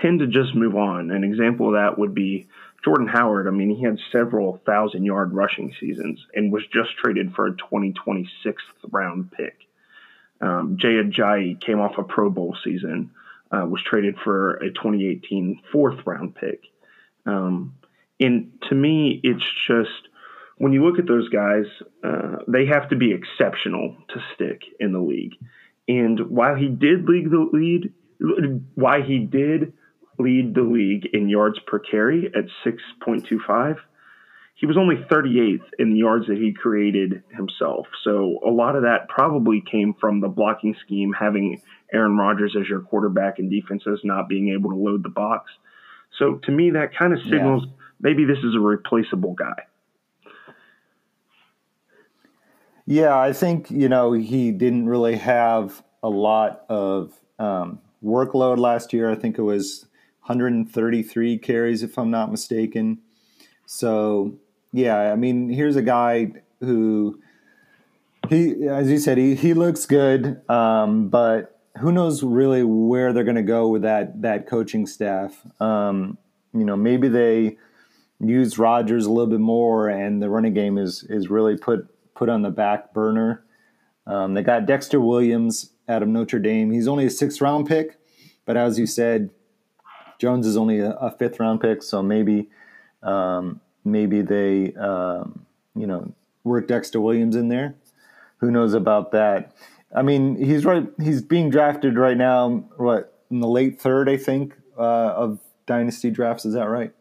tend 0.00 0.20
to 0.20 0.26
just 0.26 0.54
move 0.54 0.76
on. 0.76 1.10
An 1.10 1.22
example 1.24 1.68
of 1.68 1.72
that 1.74 1.98
would 1.98 2.14
be 2.14 2.46
Jordan 2.84 3.06
Howard. 3.06 3.46
I 3.46 3.50
mean, 3.50 3.74
he 3.74 3.82
had 3.82 3.98
several 4.10 4.60
thousand 4.64 5.04
yard 5.04 5.34
rushing 5.34 5.74
seasons 5.78 6.24
and 6.34 6.52
was 6.52 6.62
just 6.72 6.96
traded 6.96 7.34
for 7.34 7.46
a 7.46 7.56
2026 7.56 8.62
round 8.90 9.30
pick. 9.32 9.56
Um, 10.40 10.78
Jay 10.80 10.94
Ajayi 10.94 11.60
came 11.60 11.80
off 11.80 11.98
a 11.98 12.02
Pro 12.02 12.30
Bowl 12.30 12.56
season, 12.64 13.10
uh, 13.50 13.66
was 13.66 13.82
traded 13.82 14.16
for 14.24 14.54
a 14.54 14.70
2018 14.70 15.60
fourth 15.70 16.06
round 16.06 16.34
pick. 16.34 16.62
Um, 17.26 17.74
and 18.18 18.52
to 18.68 18.74
me, 18.74 19.20
it's 19.22 19.44
just 19.66 20.08
when 20.58 20.72
you 20.72 20.84
look 20.84 20.98
at 20.98 21.06
those 21.06 21.28
guys, 21.30 21.64
uh, 22.04 22.36
they 22.46 22.66
have 22.66 22.90
to 22.90 22.96
be 22.96 23.12
exceptional 23.12 23.96
to 24.10 24.20
stick 24.34 24.62
in 24.78 24.92
the 24.92 25.00
league. 25.00 25.34
And 25.88 26.28
while 26.30 26.54
he 26.54 26.68
did 26.68 27.08
lead 27.08 27.30
the 27.30 27.48
lead, 27.52 27.92
why 28.74 29.02
he 29.02 29.18
did 29.18 29.72
lead 30.18 30.54
the 30.54 30.62
league 30.62 31.08
in 31.12 31.28
yards 31.28 31.58
per 31.66 31.78
carry 31.78 32.26
at 32.26 32.44
6.25, 32.64 33.76
he 34.54 34.66
was 34.66 34.76
only 34.76 34.96
38th 34.96 35.64
in 35.78 35.96
yards 35.96 36.26
that 36.26 36.36
he 36.36 36.52
created 36.52 37.22
himself. 37.34 37.86
So 38.04 38.38
a 38.46 38.50
lot 38.50 38.76
of 38.76 38.82
that 38.82 39.08
probably 39.08 39.62
came 39.62 39.94
from 39.98 40.20
the 40.20 40.28
blocking 40.28 40.76
scheme, 40.84 41.14
having 41.18 41.62
Aaron 41.90 42.18
Rodgers 42.18 42.54
as 42.60 42.68
your 42.68 42.80
quarterback 42.80 43.38
and 43.38 43.50
defenses 43.50 44.00
not 44.04 44.28
being 44.28 44.50
able 44.50 44.70
to 44.70 44.76
load 44.76 45.02
the 45.02 45.08
box. 45.08 45.50
So 46.18 46.34
to 46.44 46.52
me, 46.52 46.70
that 46.70 46.94
kind 46.94 47.12
of 47.12 47.20
signals 47.22 47.64
yeah. 47.66 47.72
maybe 48.00 48.24
this 48.24 48.38
is 48.38 48.54
a 48.54 48.60
replaceable 48.60 49.34
guy. 49.34 49.64
Yeah, 52.86 53.16
I 53.16 53.32
think, 53.32 53.70
you 53.70 53.88
know, 53.88 54.12
he 54.12 54.50
didn't 54.50 54.86
really 54.86 55.16
have 55.16 55.82
a 56.02 56.08
lot 56.08 56.64
of 56.68 57.12
um, 57.38 57.80
workload 58.04 58.58
last 58.58 58.92
year. 58.92 59.10
I 59.10 59.14
think 59.14 59.38
it 59.38 59.42
was 59.42 59.86
133 60.22 61.38
carries, 61.38 61.82
if 61.82 61.98
I'm 61.98 62.10
not 62.10 62.30
mistaken. 62.30 62.98
So 63.66 64.34
yeah, 64.72 65.12
I 65.12 65.16
mean, 65.16 65.48
here's 65.48 65.76
a 65.76 65.82
guy 65.82 66.32
who 66.60 67.20
he, 68.28 68.66
as 68.68 68.90
you 68.90 68.98
said, 68.98 69.18
he 69.18 69.34
he 69.34 69.54
looks 69.54 69.86
good, 69.86 70.40
um, 70.48 71.08
but 71.08 71.59
who 71.78 71.92
knows 71.92 72.22
really 72.22 72.62
where 72.62 73.12
they're 73.12 73.24
going 73.24 73.36
to 73.36 73.42
go 73.42 73.68
with 73.68 73.82
that 73.82 74.22
that 74.22 74.46
coaching 74.46 74.86
staff. 74.86 75.44
Um, 75.60 76.18
you 76.52 76.64
know, 76.64 76.76
maybe 76.76 77.08
they 77.08 77.56
use 78.20 78.58
Rodgers 78.58 79.06
a 79.06 79.10
little 79.10 79.30
bit 79.30 79.40
more, 79.40 79.88
and 79.88 80.22
the 80.22 80.28
running 80.28 80.54
game 80.54 80.78
is 80.78 81.04
is 81.08 81.30
really 81.30 81.56
put 81.56 81.86
put 82.14 82.28
on 82.28 82.42
the 82.42 82.50
back 82.50 82.92
burner. 82.92 83.44
Um, 84.06 84.34
they 84.34 84.42
got 84.42 84.66
Dexter 84.66 85.00
Williams 85.00 85.72
out 85.88 86.02
of 86.02 86.08
Notre 86.08 86.38
Dame. 86.38 86.70
He's 86.70 86.88
only 86.88 87.06
a 87.06 87.10
sixth 87.10 87.40
round 87.40 87.66
pick, 87.66 87.98
but 88.44 88.56
as 88.56 88.78
you 88.78 88.86
said, 88.86 89.30
Jones 90.18 90.46
is 90.46 90.56
only 90.56 90.80
a, 90.80 90.90
a 90.92 91.10
fifth 91.10 91.38
round 91.40 91.60
pick, 91.60 91.82
so 91.82 92.02
maybe 92.02 92.48
um, 93.02 93.60
maybe 93.84 94.22
they, 94.22 94.74
um, 94.74 95.46
you 95.74 95.86
know, 95.86 96.12
work 96.44 96.68
Dexter 96.68 97.00
Williams 97.00 97.36
in 97.36 97.48
there. 97.48 97.74
Who 98.38 98.50
knows 98.50 98.74
about 98.74 99.12
that? 99.12 99.52
I 99.94 100.02
mean, 100.02 100.36
he's 100.36 100.64
right. 100.64 100.86
He's 101.02 101.22
being 101.22 101.50
drafted 101.50 101.96
right 101.96 102.16
now. 102.16 102.64
What 102.76 103.20
in 103.30 103.40
the 103.40 103.48
late 103.48 103.80
third, 103.80 104.08
I 104.08 104.16
think, 104.16 104.54
uh, 104.78 104.82
of 104.82 105.40
dynasty 105.66 106.10
drafts. 106.10 106.44
Is 106.44 106.54
that 106.54 106.68
right? 106.68 106.92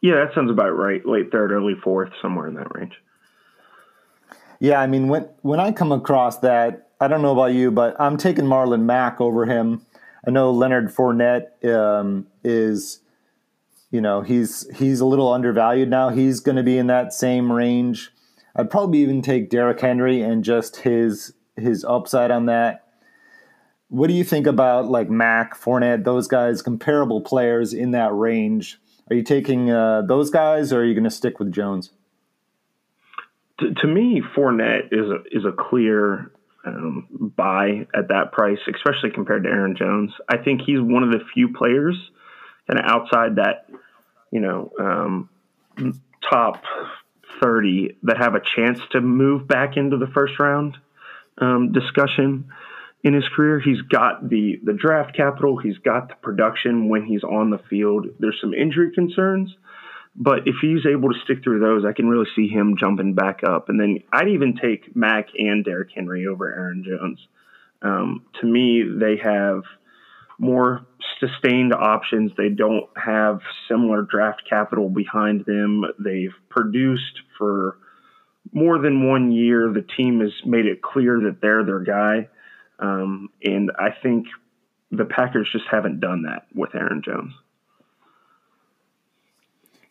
Yeah, 0.00 0.24
that 0.24 0.34
sounds 0.34 0.50
about 0.50 0.70
right. 0.70 1.04
Late 1.06 1.32
third, 1.32 1.52
early 1.52 1.74
fourth, 1.74 2.10
somewhere 2.20 2.46
in 2.46 2.54
that 2.54 2.74
range. 2.74 2.94
Yeah, 4.60 4.80
I 4.80 4.86
mean, 4.86 5.08
when 5.08 5.28
when 5.42 5.60
I 5.60 5.72
come 5.72 5.92
across 5.92 6.38
that, 6.38 6.90
I 7.00 7.08
don't 7.08 7.22
know 7.22 7.32
about 7.32 7.52
you, 7.52 7.70
but 7.70 7.96
I'm 8.00 8.16
taking 8.16 8.44
Marlon 8.44 8.82
Mack 8.82 9.20
over 9.20 9.46
him. 9.46 9.84
I 10.26 10.30
know 10.30 10.50
Leonard 10.50 10.94
Fournette 10.94 11.64
um, 11.72 12.26
is 12.42 13.00
you 13.90 14.00
know 14.00 14.22
he's 14.22 14.66
he's 14.76 15.00
a 15.00 15.06
little 15.06 15.32
undervalued 15.32 15.90
now. 15.90 16.08
He's 16.08 16.40
going 16.40 16.56
to 16.56 16.62
be 16.62 16.78
in 16.78 16.86
that 16.86 17.12
same 17.12 17.52
range. 17.52 18.12
I'd 18.54 18.70
probably 18.70 19.00
even 19.00 19.20
take 19.20 19.50
Derrick 19.50 19.80
Henry 19.80 20.22
and 20.22 20.42
just 20.42 20.76
his 20.76 21.34
his 21.56 21.84
upside 21.84 22.30
on 22.30 22.46
that. 22.46 22.84
What 23.88 24.08
do 24.08 24.14
you 24.14 24.24
think 24.24 24.46
about 24.46 24.86
like 24.86 25.08
Mack, 25.08 25.58
Fournette, 25.58 26.04
those 26.04 26.26
guys, 26.26 26.62
comparable 26.62 27.20
players 27.20 27.72
in 27.72 27.92
that 27.92 28.14
range? 28.14 28.78
Are 29.08 29.16
you 29.16 29.22
taking 29.22 29.70
uh, 29.70 30.02
those 30.02 30.30
guys, 30.30 30.72
or 30.72 30.80
are 30.80 30.84
you 30.84 30.94
going 30.94 31.04
to 31.04 31.10
stick 31.10 31.38
with 31.38 31.52
Jones? 31.52 31.92
To, 33.60 33.72
to 33.72 33.86
me, 33.86 34.20
Fournette 34.36 34.88
is 34.90 35.08
a, 35.08 35.22
is 35.30 35.44
a 35.44 35.52
clear 35.52 36.32
um, 36.66 37.32
buy 37.36 37.86
at 37.94 38.08
that 38.08 38.32
price, 38.32 38.58
especially 38.74 39.10
compared 39.10 39.44
to 39.44 39.48
Aaron 39.48 39.76
Jones. 39.76 40.10
I 40.28 40.38
think 40.38 40.62
he's 40.66 40.80
one 40.80 41.04
of 41.04 41.12
the 41.12 41.20
few 41.32 41.52
players 41.52 41.96
kind 42.66 42.80
of 42.80 42.86
outside 42.86 43.36
that, 43.36 43.68
you 44.32 44.40
know, 44.40 44.72
um, 44.80 45.28
top 46.28 46.64
30 47.40 47.98
that 48.02 48.18
have 48.18 48.34
a 48.34 48.40
chance 48.40 48.80
to 48.90 49.00
move 49.00 49.46
back 49.46 49.76
into 49.76 49.96
the 49.96 50.08
first 50.08 50.38
round 50.40 50.76
um, 51.38 51.72
discussion 51.72 52.48
in 53.02 53.14
his 53.14 53.24
career. 53.34 53.60
He's 53.60 53.80
got 53.82 54.28
the, 54.28 54.60
the 54.64 54.72
draft 54.72 55.16
capital, 55.16 55.58
he's 55.58 55.78
got 55.78 56.08
the 56.08 56.14
production 56.16 56.88
when 56.88 57.04
he's 57.04 57.22
on 57.22 57.50
the 57.50 57.60
field. 57.70 58.06
There's 58.18 58.38
some 58.40 58.54
injury 58.54 58.92
concerns. 58.94 59.54
But 60.18 60.46
if 60.46 60.56
he's 60.62 60.86
able 60.90 61.12
to 61.12 61.18
stick 61.24 61.44
through 61.44 61.60
those, 61.60 61.84
I 61.84 61.92
can 61.92 62.08
really 62.08 62.28
see 62.34 62.48
him 62.48 62.76
jumping 62.80 63.14
back 63.14 63.40
up. 63.46 63.68
And 63.68 63.78
then 63.78 63.98
I'd 64.12 64.28
even 64.28 64.56
take 64.56 64.96
Mack 64.96 65.28
and 65.38 65.62
Derrick 65.62 65.90
Henry 65.94 66.26
over 66.26 66.46
Aaron 66.46 66.84
Jones. 66.86 67.18
Um, 67.82 68.24
to 68.40 68.46
me, 68.46 68.82
they 68.98 69.18
have 69.22 69.62
more 70.38 70.86
sustained 71.20 71.74
options. 71.74 72.32
They 72.36 72.48
don't 72.48 72.88
have 72.96 73.40
similar 73.68 74.02
draft 74.02 74.42
capital 74.48 74.88
behind 74.88 75.44
them. 75.44 75.84
They've 75.98 76.34
produced 76.48 77.20
for 77.36 77.78
more 78.56 78.78
than 78.78 79.06
one 79.06 79.32
year. 79.32 79.70
The 79.70 79.82
team 79.82 80.20
has 80.20 80.32
made 80.46 80.64
it 80.64 80.80
clear 80.80 81.20
that 81.20 81.42
they're 81.42 81.62
their 81.62 81.80
guy. 81.80 82.28
Um, 82.78 83.28
and 83.44 83.70
I 83.78 83.90
think 84.02 84.28
the 84.90 85.04
Packers 85.04 85.46
just 85.52 85.66
haven't 85.70 86.00
done 86.00 86.22
that 86.22 86.46
with 86.54 86.74
Aaron 86.74 87.02
Jones. 87.04 87.34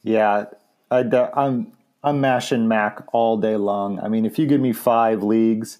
Yeah, 0.02 0.46
I, 0.90 1.30
I'm 1.36 1.74
I'm 2.04 2.22
mashing 2.22 2.68
Mack 2.68 3.04
all 3.14 3.38
day 3.38 3.56
long. 3.56 4.00
I 4.00 4.08
mean, 4.08 4.26
if 4.26 4.40
you 4.40 4.48
give 4.48 4.62
me 4.62 4.74
five 4.74 5.22
leagues 5.22 5.80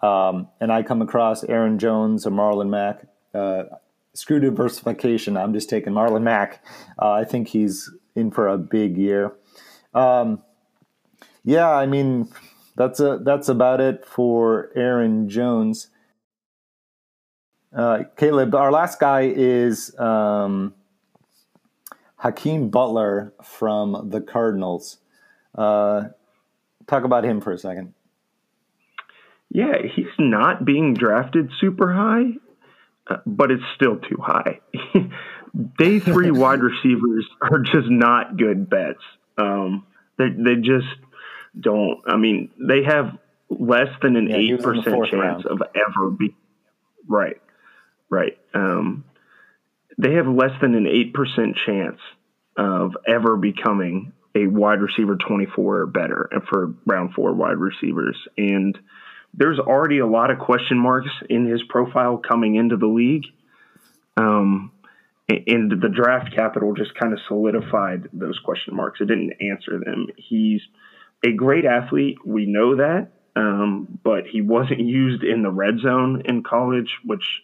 um, 0.00 0.48
and 0.60 0.72
I 0.72 0.82
come 0.82 1.02
across 1.02 1.44
Aaron 1.44 1.78
Jones 1.78 2.26
or 2.26 2.30
Marlon 2.30 2.68
Mack, 2.68 3.06
uh, 3.34 3.64
screw 4.14 4.40
diversification. 4.40 5.36
I'm 5.36 5.52
just 5.52 5.68
taking 5.68 5.92
Marlon 5.92 6.22
Mack. 6.22 6.64
Uh, 7.00 7.12
I 7.12 7.24
think 7.24 7.48
he's 7.48 7.88
in 8.16 8.32
for 8.32 8.48
a 8.48 8.58
big 8.58 8.96
year. 8.96 9.32
Um, 9.94 10.42
yeah, 11.46 11.70
I 11.70 11.86
mean 11.86 12.28
that's 12.74 12.98
a 12.98 13.20
that's 13.24 13.48
about 13.48 13.80
it 13.80 14.04
for 14.04 14.70
Aaron 14.74 15.28
Jones. 15.28 15.88
Uh, 17.74 18.02
Caleb, 18.16 18.54
our 18.54 18.72
last 18.72 18.98
guy 18.98 19.32
is 19.34 19.96
um, 19.98 20.74
Hakeem 22.16 22.68
Butler 22.68 23.32
from 23.44 24.10
the 24.10 24.20
Cardinals. 24.20 24.98
Uh, 25.54 26.08
talk 26.88 27.04
about 27.04 27.24
him 27.24 27.40
for 27.40 27.52
a 27.52 27.58
second. 27.58 27.94
Yeah, 29.48 29.74
he's 29.94 30.06
not 30.18 30.64
being 30.64 30.94
drafted 30.94 31.50
super 31.60 31.92
high, 31.92 32.32
uh, 33.06 33.18
but 33.24 33.52
it's 33.52 33.62
still 33.76 33.98
too 33.98 34.18
high. 34.20 34.58
day 35.78 36.00
three 36.00 36.30
wide 36.32 36.60
receivers 36.60 37.24
are 37.40 37.60
just 37.60 37.88
not 37.88 38.36
good 38.36 38.68
bets. 38.68 39.02
Um, 39.38 39.86
they 40.18 40.30
they 40.30 40.56
just 40.56 40.86
don't. 41.58 42.00
I 42.06 42.16
mean, 42.16 42.50
they 42.58 42.84
have 42.84 43.18
less 43.48 43.88
than 44.02 44.16
an 44.16 44.32
eight 44.32 44.50
yeah, 44.50 44.56
percent 44.56 45.06
chance 45.06 45.12
round. 45.12 45.46
of 45.46 45.62
ever 45.74 46.10
be 46.10 46.34
right, 47.08 47.40
right. 48.10 48.38
Um, 48.54 49.04
they 49.98 50.14
have 50.14 50.26
less 50.26 50.52
than 50.60 50.74
an 50.74 50.86
eight 50.86 51.14
percent 51.14 51.56
chance 51.64 52.00
of 52.56 52.96
ever 53.06 53.36
becoming 53.36 54.12
a 54.34 54.46
wide 54.46 54.80
receiver 54.80 55.16
twenty 55.16 55.46
four 55.46 55.80
or 55.80 55.86
better 55.86 56.28
for 56.50 56.74
round 56.84 57.14
four 57.14 57.32
wide 57.32 57.58
receivers, 57.58 58.16
and 58.36 58.78
there's 59.34 59.58
already 59.58 59.98
a 59.98 60.06
lot 60.06 60.30
of 60.30 60.38
question 60.38 60.78
marks 60.78 61.10
in 61.28 61.46
his 61.46 61.62
profile 61.68 62.18
coming 62.18 62.56
into 62.56 62.76
the 62.76 62.86
league. 62.86 63.24
Um, 64.16 64.72
and 65.28 65.70
the 65.70 65.88
draft 65.88 66.34
capital 66.34 66.72
just 66.72 66.94
kind 66.94 67.12
of 67.12 67.18
solidified 67.26 68.08
those 68.12 68.38
question 68.38 68.76
marks. 68.76 69.00
It 69.00 69.06
didn't 69.06 69.34
answer 69.40 69.78
them. 69.78 70.06
He's 70.16 70.60
a 71.24 71.32
great 71.32 71.64
athlete. 71.64 72.18
We 72.24 72.46
know 72.46 72.76
that. 72.76 73.12
Um, 73.34 73.98
but 74.02 74.26
he 74.26 74.40
wasn't 74.40 74.80
used 74.80 75.22
in 75.22 75.42
the 75.42 75.50
red 75.50 75.78
zone 75.80 76.22
in 76.24 76.42
college, 76.42 76.90
which 77.04 77.42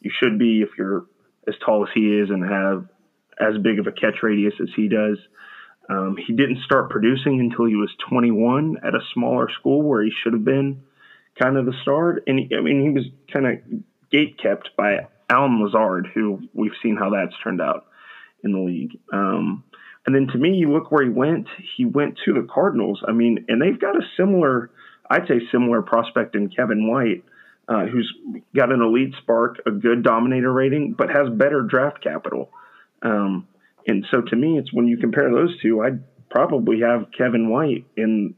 you 0.00 0.10
should 0.10 0.38
be 0.38 0.62
if 0.62 0.70
you're 0.78 1.04
as 1.46 1.54
tall 1.64 1.84
as 1.84 1.90
he 1.94 2.18
is 2.18 2.30
and 2.30 2.42
have 2.42 2.88
as 3.38 3.58
big 3.62 3.78
of 3.78 3.86
a 3.86 3.92
catch 3.92 4.22
radius 4.22 4.54
as 4.60 4.70
he 4.74 4.88
does. 4.88 5.18
Um, 5.88 6.16
he 6.16 6.32
didn't 6.32 6.62
start 6.64 6.90
producing 6.90 7.38
until 7.38 7.66
he 7.66 7.76
was 7.76 7.90
21 8.08 8.78
at 8.82 8.94
a 8.94 9.00
smaller 9.12 9.48
school 9.60 9.82
where 9.82 10.02
he 10.02 10.10
should 10.22 10.32
have 10.32 10.44
been 10.44 10.82
kind 11.40 11.56
of 11.56 11.66
the 11.66 11.74
star. 11.82 12.18
And 12.26 12.38
he, 12.38 12.56
I 12.56 12.60
mean, 12.60 12.82
he 12.82 12.90
was 12.90 13.04
kind 13.32 13.46
of 13.46 13.58
gate 14.10 14.38
kept 14.42 14.70
by 14.76 15.06
Allen 15.28 15.62
Lazard, 15.62 16.08
who 16.12 16.48
we've 16.54 16.72
seen 16.82 16.96
how 16.96 17.10
that's 17.10 17.34
turned 17.42 17.60
out 17.60 17.86
in 18.42 18.52
the 18.52 18.58
league. 18.58 18.98
Um, 19.12 19.64
and 20.06 20.14
then 20.14 20.28
to 20.28 20.38
me, 20.38 20.50
you 20.56 20.72
look 20.72 20.92
where 20.92 21.04
he 21.04 21.10
went. 21.10 21.48
He 21.76 21.84
went 21.84 22.18
to 22.24 22.32
the 22.32 22.46
Cardinals. 22.52 23.02
I 23.06 23.12
mean, 23.12 23.44
and 23.48 23.60
they've 23.60 23.78
got 23.78 23.96
a 23.96 24.02
similar, 24.16 24.70
I'd 25.10 25.26
say, 25.26 25.40
similar 25.50 25.82
prospect 25.82 26.36
in 26.36 26.48
Kevin 26.48 26.88
White, 26.88 27.24
uh, 27.68 27.86
who's 27.86 28.12
got 28.54 28.70
an 28.70 28.80
elite 28.80 29.14
spark, 29.20 29.60
a 29.66 29.72
good 29.72 30.04
dominator 30.04 30.52
rating, 30.52 30.94
but 30.96 31.08
has 31.10 31.28
better 31.28 31.62
draft 31.62 32.02
capital. 32.02 32.50
Um, 33.02 33.48
and 33.86 34.06
so 34.12 34.20
to 34.20 34.36
me, 34.36 34.58
it's 34.58 34.72
when 34.72 34.86
you 34.86 34.96
compare 34.96 35.30
those 35.30 35.60
two, 35.60 35.82
I'd 35.82 36.02
probably 36.30 36.80
have 36.80 37.08
Kevin 37.16 37.50
White 37.50 37.86
in 37.96 38.34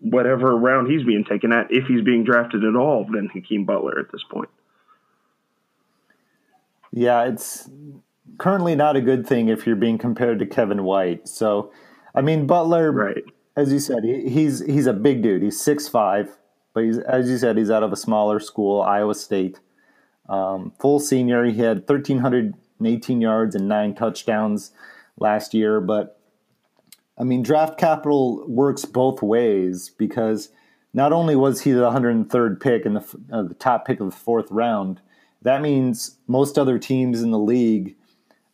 whatever 0.00 0.56
round 0.56 0.90
he's 0.90 1.04
being 1.04 1.24
taken 1.28 1.52
at, 1.52 1.66
if 1.70 1.86
he's 1.86 2.02
being 2.02 2.24
drafted 2.24 2.64
at 2.64 2.76
all, 2.76 3.06
than 3.12 3.28
Hakeem 3.32 3.64
Butler 3.64 3.98
at 3.98 4.10
this 4.12 4.22
point. 4.30 4.50
Yeah, 6.92 7.24
it's 7.24 7.68
currently 8.38 8.74
not 8.74 8.96
a 8.96 9.00
good 9.00 9.26
thing 9.26 9.48
if 9.48 9.66
you're 9.66 9.76
being 9.76 9.98
compared 9.98 10.38
to 10.38 10.46
Kevin 10.46 10.84
White. 10.84 11.28
So, 11.28 11.72
I 12.14 12.20
mean, 12.20 12.46
Butler, 12.46 12.92
right? 12.92 13.24
As 13.56 13.72
you 13.72 13.78
said, 13.78 14.04
he's 14.04 14.64
he's 14.64 14.86
a 14.86 14.92
big 14.92 15.22
dude. 15.22 15.42
He's 15.42 15.60
six 15.60 15.88
five, 15.88 16.38
but 16.72 16.84
he's 16.84 16.98
as 16.98 17.28
you 17.28 17.36
said, 17.38 17.58
he's 17.58 17.70
out 17.70 17.82
of 17.82 17.92
a 17.92 17.96
smaller 17.96 18.40
school, 18.40 18.82
Iowa 18.82 19.14
State. 19.14 19.60
Um, 20.28 20.72
full 20.78 21.00
senior, 21.00 21.44
he 21.44 21.58
had 21.58 21.88
1,318 21.88 23.20
yards 23.20 23.56
and 23.56 23.68
nine 23.68 23.96
touchdowns 23.96 24.70
last 25.18 25.54
year. 25.54 25.80
But 25.80 26.20
I 27.18 27.24
mean, 27.24 27.42
draft 27.42 27.78
capital 27.78 28.44
works 28.48 28.84
both 28.84 29.22
ways 29.22 29.90
because 29.90 30.50
not 30.94 31.12
only 31.12 31.34
was 31.34 31.62
he 31.62 31.72
the 31.72 31.90
103rd 31.90 32.60
pick 32.60 32.86
and 32.86 32.96
the, 32.96 33.20
uh, 33.32 33.42
the 33.42 33.54
top 33.54 33.86
pick 33.86 34.00
of 34.00 34.10
the 34.10 34.16
fourth 34.16 34.50
round, 34.50 35.00
that 35.42 35.62
means 35.62 36.18
most 36.26 36.58
other 36.58 36.78
teams 36.78 37.22
in 37.22 37.30
the 37.30 37.38
league 37.38 37.96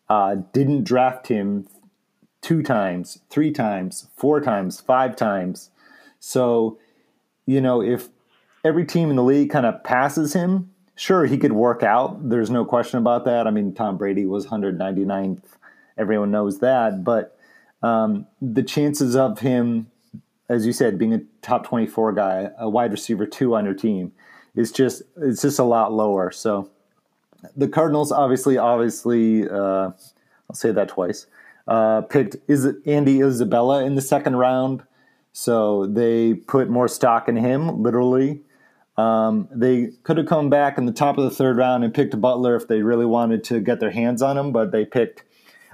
uh, 0.08 0.36
didn't 0.52 0.84
draft 0.84 1.28
him 1.28 1.66
two 2.42 2.62
times, 2.62 3.18
three 3.28 3.50
times, 3.50 4.08
four 4.16 4.40
times, 4.40 4.80
five 4.80 5.16
times. 5.16 5.70
So, 6.20 6.78
you 7.44 7.60
know, 7.60 7.82
if 7.82 8.08
every 8.64 8.84
team 8.84 9.10
in 9.10 9.16
the 9.16 9.22
league 9.22 9.50
kind 9.50 9.66
of 9.66 9.82
passes 9.82 10.32
him, 10.32 10.70
sure, 10.94 11.26
he 11.26 11.38
could 11.38 11.52
work 11.52 11.82
out. 11.82 12.28
There's 12.28 12.50
no 12.50 12.64
question 12.64 12.98
about 12.98 13.24
that. 13.24 13.46
I 13.46 13.50
mean, 13.50 13.74
Tom 13.74 13.96
Brady 13.96 14.26
was 14.26 14.46
199th. 14.46 15.42
Everyone 15.98 16.30
knows 16.30 16.60
that. 16.60 17.04
But 17.04 17.36
um, 17.82 18.26
the 18.40 18.62
chances 18.62 19.16
of 19.16 19.40
him, 19.40 19.90
as 20.48 20.66
you 20.66 20.72
said, 20.72 20.98
being 20.98 21.14
a 21.14 21.20
top 21.42 21.66
24 21.66 22.12
guy, 22.12 22.50
a 22.58 22.68
wide 22.68 22.92
receiver 22.92 23.26
two 23.26 23.54
on 23.54 23.64
your 23.64 23.74
team, 23.74 24.12
is 24.54 24.72
just 24.72 25.02
it's 25.16 25.42
just 25.42 25.58
a 25.58 25.64
lot 25.64 25.92
lower. 25.92 26.30
So 26.30 26.70
the 27.56 27.68
Cardinals 27.68 28.12
obviously, 28.12 28.58
obviously, 28.58 29.48
uh, 29.48 29.90
I'll 30.48 30.54
say 30.54 30.72
that 30.72 30.88
twice. 30.88 31.26
Uh, 31.66 32.02
picked 32.02 32.36
is 32.48 32.68
Andy 32.86 33.20
Isabella 33.20 33.84
in 33.84 33.96
the 33.96 34.02
second 34.02 34.36
round, 34.36 34.82
so 35.32 35.86
they 35.86 36.34
put 36.34 36.68
more 36.68 36.88
stock 36.88 37.28
in 37.28 37.36
him. 37.36 37.82
Literally, 37.82 38.42
um, 38.96 39.48
they 39.50 39.90
could 40.04 40.16
have 40.16 40.26
come 40.26 40.48
back 40.48 40.78
in 40.78 40.86
the 40.86 40.92
top 40.92 41.18
of 41.18 41.24
the 41.24 41.30
third 41.30 41.56
round 41.56 41.84
and 41.84 41.92
picked 41.92 42.18
Butler 42.20 42.54
if 42.54 42.68
they 42.68 42.82
really 42.82 43.06
wanted 43.06 43.42
to 43.44 43.60
get 43.60 43.80
their 43.80 43.90
hands 43.90 44.22
on 44.22 44.38
him, 44.38 44.52
but 44.52 44.70
they 44.70 44.84
picked 44.84 45.24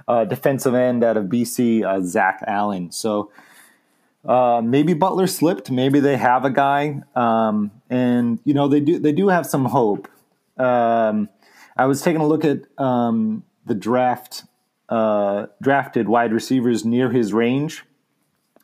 uh, 0.07 0.25
defensive 0.25 0.73
end 0.73 1.03
out 1.03 1.15
of 1.15 1.25
BC, 1.25 1.83
uh, 1.83 2.01
Zach 2.01 2.43
Allen. 2.47 2.91
So. 2.91 3.31
Uh, 4.25 4.61
maybe 4.63 4.93
Butler 4.93 5.27
slipped. 5.27 5.69
Maybe 5.69 5.99
they 5.99 6.15
have 6.15 6.45
a 6.45 6.49
guy, 6.49 7.01
um, 7.13 7.71
and 7.89 8.39
you 8.45 8.53
know 8.53 8.69
they 8.69 8.79
do. 8.79 8.97
They 8.97 9.11
do 9.11 9.27
have 9.27 9.45
some 9.45 9.65
hope. 9.65 10.07
Um, 10.57 11.27
I 11.75 11.85
was 11.85 12.01
taking 12.01 12.21
a 12.21 12.27
look 12.27 12.45
at 12.45 12.59
um, 12.79 13.43
the 13.65 13.75
draft 13.75 14.43
uh, 14.89 15.47
drafted 15.61 16.07
wide 16.07 16.33
receivers 16.33 16.85
near 16.85 17.11
his 17.11 17.33
range. 17.33 17.83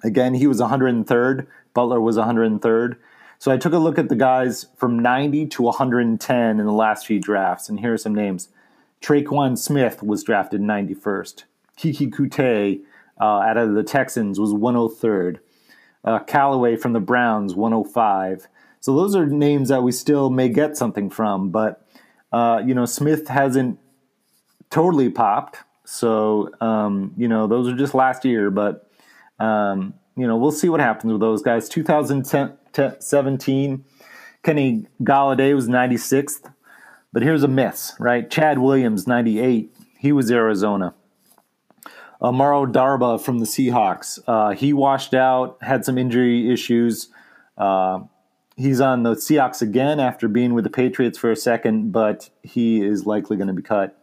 Again, 0.04 0.36
he 0.36 0.48
was 0.48 0.62
103rd. 0.62 1.48
Butler 1.74 2.00
was 2.00 2.18
103rd. 2.18 2.98
So 3.40 3.52
I 3.52 3.58
took 3.58 3.74
a 3.74 3.78
look 3.78 3.98
at 3.98 4.10
the 4.10 4.16
guys 4.16 4.68
from 4.76 5.00
90 5.00 5.48
to 5.48 5.64
110 5.64 6.60
in 6.60 6.66
the 6.66 6.72
last 6.72 7.08
few 7.08 7.20
drafts, 7.20 7.70
and 7.70 7.80
here 7.80 7.94
are 7.94 7.98
some 7.98 8.14
names. 8.14 8.50
Tre'Quan 9.02 9.58
Smith 9.58 10.04
was 10.04 10.24
drafted 10.24 10.62
91st. 10.62 11.44
Keke 11.78 12.12
Coutee 12.12 12.82
uh, 13.20 13.24
out 13.24 13.58
of 13.58 13.74
the 13.74 13.84
Texans 13.84 14.40
was 14.40 14.52
103rd. 14.52 15.40
Uh, 16.04 16.20
Callaway 16.20 16.76
from 16.76 16.94
the 16.94 17.00
Browns 17.00 17.56
105. 17.56 18.48
So 18.82 18.96
those 18.96 19.16
are 19.16 19.26
names 19.26 19.70
that 19.70 19.84
we 19.84 19.92
still 19.92 20.30
may 20.30 20.50
get 20.50 20.78
something 20.78 21.10
from, 21.10 21.50
but 21.50 21.86
uh, 22.32 22.62
you 22.66 22.74
know, 22.74 22.86
Smith 22.86 23.28
hasn't 23.28 23.78
totally 24.70 25.10
popped. 25.10 25.58
So, 25.86 26.52
um, 26.62 27.14
you 27.18 27.28
know, 27.28 27.48
those 27.48 27.68
are 27.68 27.76
just 27.76 27.94
last 27.96 28.24
year, 28.24 28.52
but, 28.52 28.90
um, 29.40 29.96
you 30.16 30.28
know, 30.28 30.38
we'll 30.38 30.52
see 30.52 30.70
what 30.70 30.80
happens 30.80 31.12
with 31.12 31.22
those 31.22 31.42
guys. 31.42 31.68
2017, 31.68 33.86
Kenny 34.44 34.86
Golladay 35.02 35.56
was 35.56 35.68
96th, 35.68 36.54
but 37.12 37.24
here's 37.24 37.42
a 37.42 37.48
miss, 37.48 37.94
right? 38.00 38.30
Chad 38.30 38.60
Williams, 38.60 39.08
98. 39.08 39.76
He 39.98 40.12
was 40.12 40.30
Arizona. 40.30 40.94
Amara 42.22 42.68
Darboh 42.68 43.20
from 43.20 43.40
the 43.40 43.46
Seahawks. 43.46 44.20
Uh, 44.28 44.52
he 44.52 44.74
washed 44.74 45.14
out, 45.14 45.58
had 45.62 45.86
some 45.86 45.98
injury 45.98 46.52
issues. 46.52 47.08
Uh, 47.58 48.02
he's 48.60 48.82
on 48.82 49.04
the 49.04 49.16
Seahawks 49.16 49.62
again 49.62 50.00
after 50.00 50.28
being 50.28 50.54
with 50.54 50.66
the 50.66 50.70
Patriots 50.70 51.18
for 51.18 51.32
a 51.32 51.36
second, 51.36 51.92
but 51.92 52.30
he 52.44 52.86
is 52.86 53.06
likely 53.06 53.38
going 53.38 53.48
to 53.48 53.54
be 53.54 53.62
cut. 53.62 53.98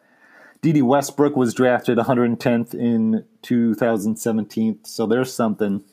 Dede 0.63 0.83
Westbrook 0.83 1.37
was 1.37 1.53
drafted 1.53 1.99
110th 1.99 2.75
in 2.75 3.25
2017, 3.43 4.79
so 4.85 5.07
there's 5.07 5.33
something. 5.33 5.85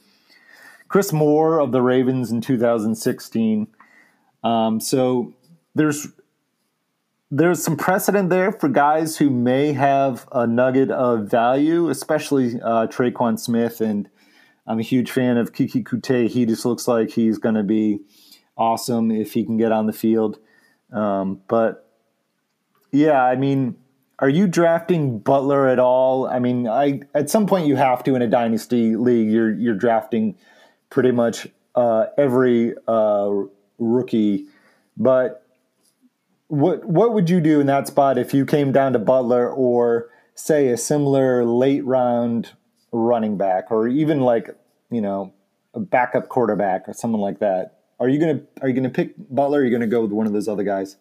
Chris 0.87 1.11
Moore 1.11 1.59
of 1.59 1.73
the 1.73 1.81
Ravens 1.81 2.31
in 2.31 2.39
2016. 2.39 3.67
Um, 4.43 4.79
so 4.79 5.33
there's 5.75 6.07
there's 7.29 7.63
some 7.63 7.75
precedent 7.75 8.29
there 8.29 8.51
for 8.51 8.69
guys 8.69 9.17
who 9.17 9.29
may 9.29 9.73
have 9.73 10.27
a 10.31 10.45
nugget 10.45 10.91
of 10.91 11.27
value, 11.29 11.89
especially 11.89 12.61
uh, 12.61 12.85
Tre'Quan 12.87 13.39
Smith. 13.39 13.81
And 13.81 14.07
I'm 14.67 14.77
a 14.77 14.83
huge 14.83 15.09
fan 15.09 15.37
of 15.37 15.51
Keke 15.51 15.83
Coutee. 15.83 16.29
He 16.29 16.45
just 16.45 16.63
looks 16.63 16.87
like 16.87 17.09
he's 17.09 17.39
going 17.39 17.55
to 17.55 17.63
be 17.63 18.01
awesome 18.57 19.11
if 19.11 19.33
he 19.33 19.43
can 19.45 19.57
get 19.57 19.71
on 19.71 19.85
the 19.85 19.93
field. 19.93 20.39
Um, 20.91 21.41
but 21.47 21.89
yeah, 22.91 23.23
I 23.23 23.35
mean, 23.35 23.75
are 24.19 24.29
you 24.29 24.47
drafting 24.47 25.19
Butler 25.19 25.67
at 25.67 25.79
all? 25.79 26.27
I 26.27 26.39
mean, 26.39 26.67
I 26.67 27.01
at 27.13 27.29
some 27.29 27.47
point 27.47 27.67
you 27.67 27.75
have 27.75 28.03
to 28.05 28.15
in 28.15 28.21
a 28.21 28.27
dynasty 28.27 28.95
league. 28.95 29.31
You're 29.31 29.51
you're 29.51 29.75
drafting 29.75 30.37
pretty 30.89 31.11
much 31.11 31.47
uh, 31.75 32.05
every 32.17 32.75
uh, 32.87 33.31
rookie, 33.79 34.45
but 34.95 35.45
what 36.47 36.85
what 36.85 37.13
would 37.13 37.29
you 37.29 37.41
do 37.41 37.59
in 37.59 37.65
that 37.67 37.87
spot 37.87 38.17
if 38.17 38.33
you 38.33 38.45
came 38.45 38.71
down 38.71 38.93
to 38.93 38.99
Butler 38.99 39.51
or 39.51 40.09
say 40.35 40.69
a 40.69 40.77
similar 40.77 41.43
late 41.43 41.83
round 41.83 42.51
running 42.91 43.37
back 43.37 43.71
or 43.71 43.87
even 43.87 44.21
like 44.21 44.55
you 44.91 45.01
know 45.01 45.33
a 45.73 45.79
backup 45.79 46.29
quarterback 46.29 46.87
or 46.87 46.93
someone 46.93 47.21
like 47.21 47.39
that? 47.39 47.79
Are 47.99 48.09
you 48.09 48.19
gonna 48.19 48.41
Are 48.61 48.67
you 48.67 48.73
gonna 48.73 48.89
pick 48.89 49.13
Butler? 49.17 49.59
Or 49.59 49.61
are 49.61 49.65
you 49.65 49.71
gonna 49.71 49.87
go 49.87 50.01
with 50.01 50.11
one 50.11 50.27
of 50.27 50.33
those 50.33 50.47
other 50.47 50.63
guys? 50.63 50.97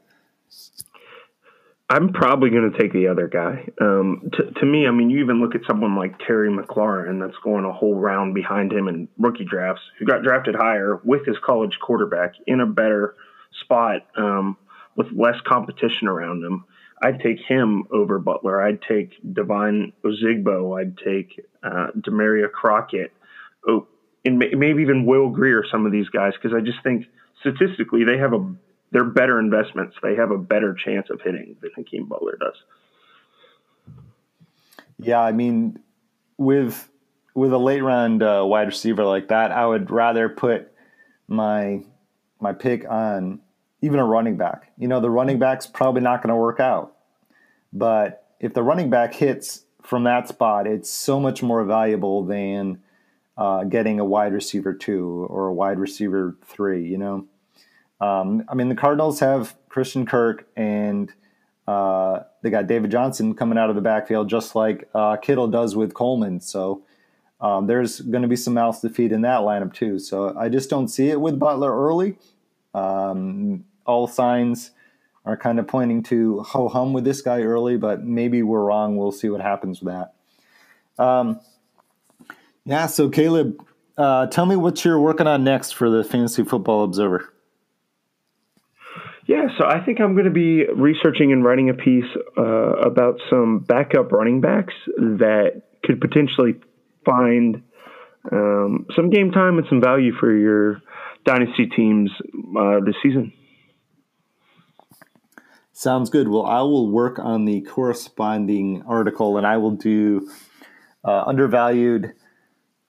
I'm 1.92 2.10
probably 2.14 2.48
going 2.48 2.72
to 2.72 2.78
take 2.78 2.94
the 2.94 3.08
other 3.08 3.28
guy. 3.28 3.68
Um, 3.78 4.30
to, 4.32 4.50
to 4.60 4.64
me, 4.64 4.86
I 4.86 4.90
mean, 4.90 5.10
you 5.10 5.18
even 5.18 5.42
look 5.42 5.54
at 5.54 5.60
someone 5.66 5.94
like 5.94 6.18
Terry 6.26 6.48
McLaurin 6.48 7.20
that's 7.20 7.36
going 7.44 7.66
a 7.66 7.72
whole 7.72 7.96
round 7.96 8.34
behind 8.34 8.72
him 8.72 8.88
in 8.88 9.08
rookie 9.18 9.44
drafts, 9.44 9.82
who 9.98 10.06
got 10.06 10.22
drafted 10.22 10.54
higher 10.54 11.02
with 11.04 11.26
his 11.26 11.36
college 11.44 11.78
quarterback 11.82 12.32
in 12.46 12.60
a 12.60 12.66
better 12.66 13.14
spot 13.60 14.06
um, 14.16 14.56
with 14.96 15.08
less 15.14 15.38
competition 15.46 16.08
around 16.08 16.42
him. 16.42 16.64
I'd 17.02 17.20
take 17.20 17.40
him 17.46 17.84
over 17.92 18.18
Butler. 18.18 18.62
I'd 18.62 18.80
take 18.80 19.12
Devine 19.30 19.92
Ozigbo. 20.02 20.80
I'd 20.80 20.96
take 20.96 21.44
uh, 21.62 21.88
Damarea 21.98 22.50
Crockett. 22.50 23.12
Oh, 23.68 23.86
and 24.24 24.38
maybe 24.38 24.82
even 24.82 25.06
Will 25.06 25.30
Grier. 25.30 25.64
Some 25.70 25.86
of 25.86 25.92
these 25.92 26.08
guys, 26.08 26.32
because 26.34 26.56
I 26.56 26.60
just 26.60 26.82
think 26.82 27.06
statistically 27.40 28.04
they 28.04 28.18
have 28.18 28.32
a 28.32 28.54
they're 28.92 29.04
better 29.04 29.40
investments. 29.40 29.96
They 30.02 30.14
have 30.16 30.30
a 30.30 30.38
better 30.38 30.74
chance 30.74 31.08
of 31.10 31.20
hitting 31.22 31.56
than 31.60 31.70
Hakeem 31.74 32.06
Butler 32.06 32.38
does. 32.38 32.54
Yeah, 34.98 35.20
I 35.20 35.32
mean, 35.32 35.78
with 36.36 36.88
with 37.34 37.52
a 37.52 37.58
late 37.58 37.82
round 37.82 38.22
uh, 38.22 38.44
wide 38.46 38.68
receiver 38.68 39.04
like 39.04 39.28
that, 39.28 39.50
I 39.50 39.66
would 39.66 39.90
rather 39.90 40.28
put 40.28 40.72
my 41.26 41.82
my 42.40 42.52
pick 42.52 42.88
on 42.88 43.40
even 43.80 43.98
a 43.98 44.04
running 44.04 44.36
back. 44.36 44.70
You 44.78 44.88
know, 44.88 45.00
the 45.00 45.10
running 45.10 45.38
back's 45.38 45.66
probably 45.66 46.02
not 46.02 46.22
going 46.22 46.28
to 46.28 46.36
work 46.36 46.60
out, 46.60 46.96
but 47.72 48.26
if 48.38 48.54
the 48.54 48.62
running 48.62 48.90
back 48.90 49.14
hits 49.14 49.64
from 49.82 50.04
that 50.04 50.28
spot, 50.28 50.66
it's 50.66 50.90
so 50.90 51.18
much 51.18 51.42
more 51.42 51.64
valuable 51.64 52.24
than 52.24 52.82
uh, 53.42 53.64
getting 53.64 53.98
a 53.98 54.04
wide 54.04 54.32
receiver 54.32 54.72
two 54.72 55.26
or 55.28 55.48
a 55.48 55.52
wide 55.52 55.80
receiver 55.80 56.36
three. 56.44 56.86
You 56.86 56.96
know, 56.96 57.26
um, 58.00 58.44
I 58.48 58.54
mean, 58.54 58.68
the 58.68 58.76
Cardinals 58.76 59.18
have 59.18 59.56
Christian 59.68 60.06
Kirk 60.06 60.46
and 60.56 61.12
uh, 61.66 62.20
they 62.42 62.50
got 62.50 62.68
David 62.68 62.92
Johnson 62.92 63.34
coming 63.34 63.58
out 63.58 63.68
of 63.68 63.74
the 63.74 63.82
backfield, 63.82 64.28
just 64.28 64.54
like 64.54 64.88
uh, 64.94 65.16
Kittle 65.16 65.48
does 65.48 65.74
with 65.74 65.92
Coleman. 65.92 66.38
So 66.38 66.84
um, 67.40 67.66
there's 67.66 68.00
going 68.00 68.22
to 68.22 68.28
be 68.28 68.36
some 68.36 68.54
mouths 68.54 68.78
to 68.82 68.88
feed 68.88 69.10
in 69.10 69.22
that 69.22 69.40
lineup 69.40 69.74
too. 69.74 69.98
So 69.98 70.38
I 70.38 70.48
just 70.48 70.70
don't 70.70 70.86
see 70.86 71.08
it 71.08 71.20
with 71.20 71.40
Butler 71.40 71.76
early. 71.76 72.18
Um, 72.74 73.64
all 73.84 74.06
signs 74.06 74.70
are 75.24 75.36
kind 75.36 75.58
of 75.58 75.66
pointing 75.66 76.04
to 76.04 76.42
ho 76.42 76.68
hum 76.68 76.92
with 76.92 77.02
this 77.02 77.20
guy 77.22 77.42
early, 77.42 77.76
but 77.76 78.04
maybe 78.04 78.44
we're 78.44 78.62
wrong. 78.62 78.96
We'll 78.96 79.10
see 79.10 79.30
what 79.30 79.40
happens 79.40 79.82
with 79.82 79.92
that. 79.92 81.02
Um, 81.02 81.40
yeah. 82.64 82.86
So 82.86 83.08
Caleb, 83.08 83.64
uh, 83.96 84.26
tell 84.26 84.46
me 84.46 84.56
what 84.56 84.84
you're 84.84 85.00
working 85.00 85.26
on 85.26 85.44
next 85.44 85.72
for 85.72 85.90
the 85.90 86.04
Fantasy 86.04 86.44
Football 86.44 86.84
Observer. 86.84 87.32
Yeah, 89.26 89.46
so 89.56 89.64
I 89.66 89.84
think 89.84 90.00
I'm 90.00 90.14
going 90.14 90.24
to 90.24 90.32
be 90.32 90.66
researching 90.66 91.32
and 91.32 91.44
writing 91.44 91.70
a 91.70 91.74
piece 91.74 92.04
uh, 92.36 92.42
about 92.42 93.20
some 93.30 93.60
backup 93.60 94.10
running 94.10 94.40
backs 94.40 94.74
that 94.96 95.62
could 95.84 96.00
potentially 96.00 96.56
find 97.04 97.62
um, 98.30 98.86
some 98.96 99.10
game 99.10 99.30
time 99.30 99.58
and 99.58 99.66
some 99.68 99.80
value 99.80 100.12
for 100.18 100.36
your 100.36 100.82
dynasty 101.24 101.66
teams 101.66 102.10
uh, 102.58 102.80
this 102.84 102.96
season. 103.02 103.32
Sounds 105.72 106.10
good. 106.10 106.28
Well, 106.28 106.44
I 106.44 106.60
will 106.60 106.90
work 106.90 107.18
on 107.18 107.44
the 107.44 107.60
corresponding 107.62 108.82
article 108.86 109.38
and 109.38 109.46
I 109.46 109.56
will 109.56 109.76
do 109.76 110.30
uh, 111.04 111.24
undervalued 111.26 112.12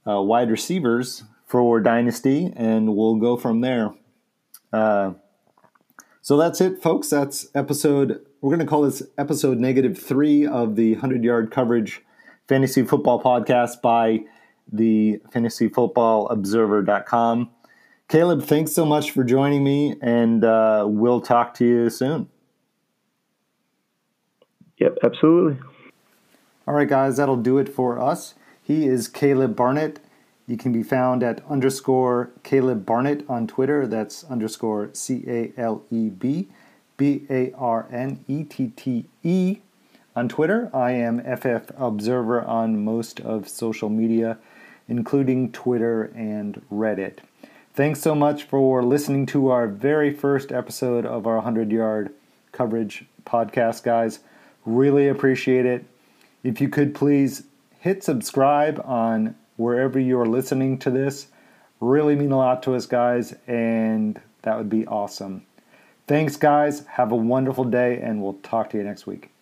uh, 0.07 0.21
wide 0.21 0.49
receivers 0.49 1.23
for 1.45 1.79
Dynasty 1.79 2.51
and 2.55 2.95
we'll 2.95 3.15
go 3.15 3.37
from 3.37 3.61
there. 3.61 3.93
Uh, 4.71 5.13
so 6.21 6.37
that's 6.37 6.61
it, 6.61 6.81
folks. 6.81 7.09
That's 7.09 7.47
episode, 7.53 8.25
we're 8.41 8.49
going 8.49 8.59
to 8.59 8.65
call 8.65 8.83
this 8.83 9.03
episode 9.17 9.59
negative 9.59 9.97
three 9.97 10.47
of 10.47 10.75
the 10.75 10.93
100 10.93 11.23
yard 11.23 11.51
coverage 11.51 12.01
fantasy 12.47 12.83
football 12.83 13.21
podcast 13.21 13.81
by 13.81 14.23
the 14.71 15.19
fantasyfootballobserver.com. 15.31 17.49
Caleb, 18.07 18.43
thanks 18.43 18.71
so 18.71 18.85
much 18.85 19.11
for 19.11 19.23
joining 19.23 19.63
me, 19.63 19.95
and 20.01 20.43
uh, 20.43 20.85
we'll 20.87 21.21
talk 21.21 21.53
to 21.55 21.65
you 21.65 21.89
soon. 21.89 22.29
Yep, 24.77 24.97
absolutely. 25.03 25.59
All 26.67 26.73
right, 26.73 26.87
guys, 26.87 27.17
that'll 27.17 27.37
do 27.37 27.57
it 27.57 27.69
for 27.69 27.99
us. 27.99 28.35
He 28.65 28.87
is 28.87 29.09
Caleb 29.09 29.57
Barnette. 29.57 29.97
You 30.47 30.55
can 30.55 30.71
be 30.71 30.83
found 30.83 31.21
at 31.21 31.45
underscore 31.49 32.31
Caleb 32.43 32.85
Barnette 32.85 33.29
on 33.29 33.45
Twitter. 33.45 33.85
That's 33.85 34.23
underscore 34.23 34.89
C 34.93 35.25
A 35.27 35.51
L 35.57 35.83
E 35.91 36.09
B 36.09 36.47
B 36.95 37.25
A 37.29 37.51
R 37.57 37.87
N 37.91 38.23
E 38.29 38.45
T 38.45 38.71
T 38.73 39.05
E 39.21 39.57
on 40.15 40.29
Twitter. 40.29 40.69
I 40.73 40.91
am 40.91 41.19
FF 41.19 41.71
Observer 41.77 42.41
on 42.41 42.85
most 42.85 43.19
of 43.19 43.49
social 43.49 43.89
media, 43.89 44.37
including 44.87 45.51
Twitter 45.51 46.05
and 46.15 46.61
Reddit. 46.71 47.17
Thanks 47.73 47.99
so 47.99 48.15
much 48.15 48.43
for 48.43 48.81
listening 48.81 49.25
to 49.27 49.49
our 49.49 49.67
very 49.67 50.13
first 50.13 50.53
episode 50.53 51.05
of 51.05 51.27
our 51.27 51.35
100 51.35 51.69
yard 51.69 52.13
coverage 52.53 53.03
podcast, 53.25 53.83
guys. 53.83 54.19
Really 54.65 55.09
appreciate 55.09 55.65
it. 55.65 55.83
If 56.45 56.61
you 56.61 56.69
could 56.69 56.95
please 56.95 57.43
hit 57.83 58.01
subscribe 58.01 58.81
on 58.85 59.35
wherever 59.57 59.99
you're 59.99 60.25
listening 60.25 60.79
to 60.79 60.89
this. 60.89 61.27
Really 61.81 62.15
mean 62.15 62.31
a 62.31 62.37
lot 62.37 62.63
to 62.63 62.75
us, 62.75 62.85
guys, 62.85 63.35
and 63.45 64.21
that 64.43 64.57
would 64.57 64.69
be 64.69 64.87
awesome. 64.87 65.45
Thanks, 66.07 66.37
guys. 66.37 66.85
Have 66.85 67.11
a 67.11 67.17
wonderful 67.17 67.65
day, 67.65 67.99
and 67.99 68.23
we'll 68.23 68.35
talk 68.35 68.69
to 68.69 68.77
you 68.77 68.85
next 68.85 69.05
week. 69.05 69.32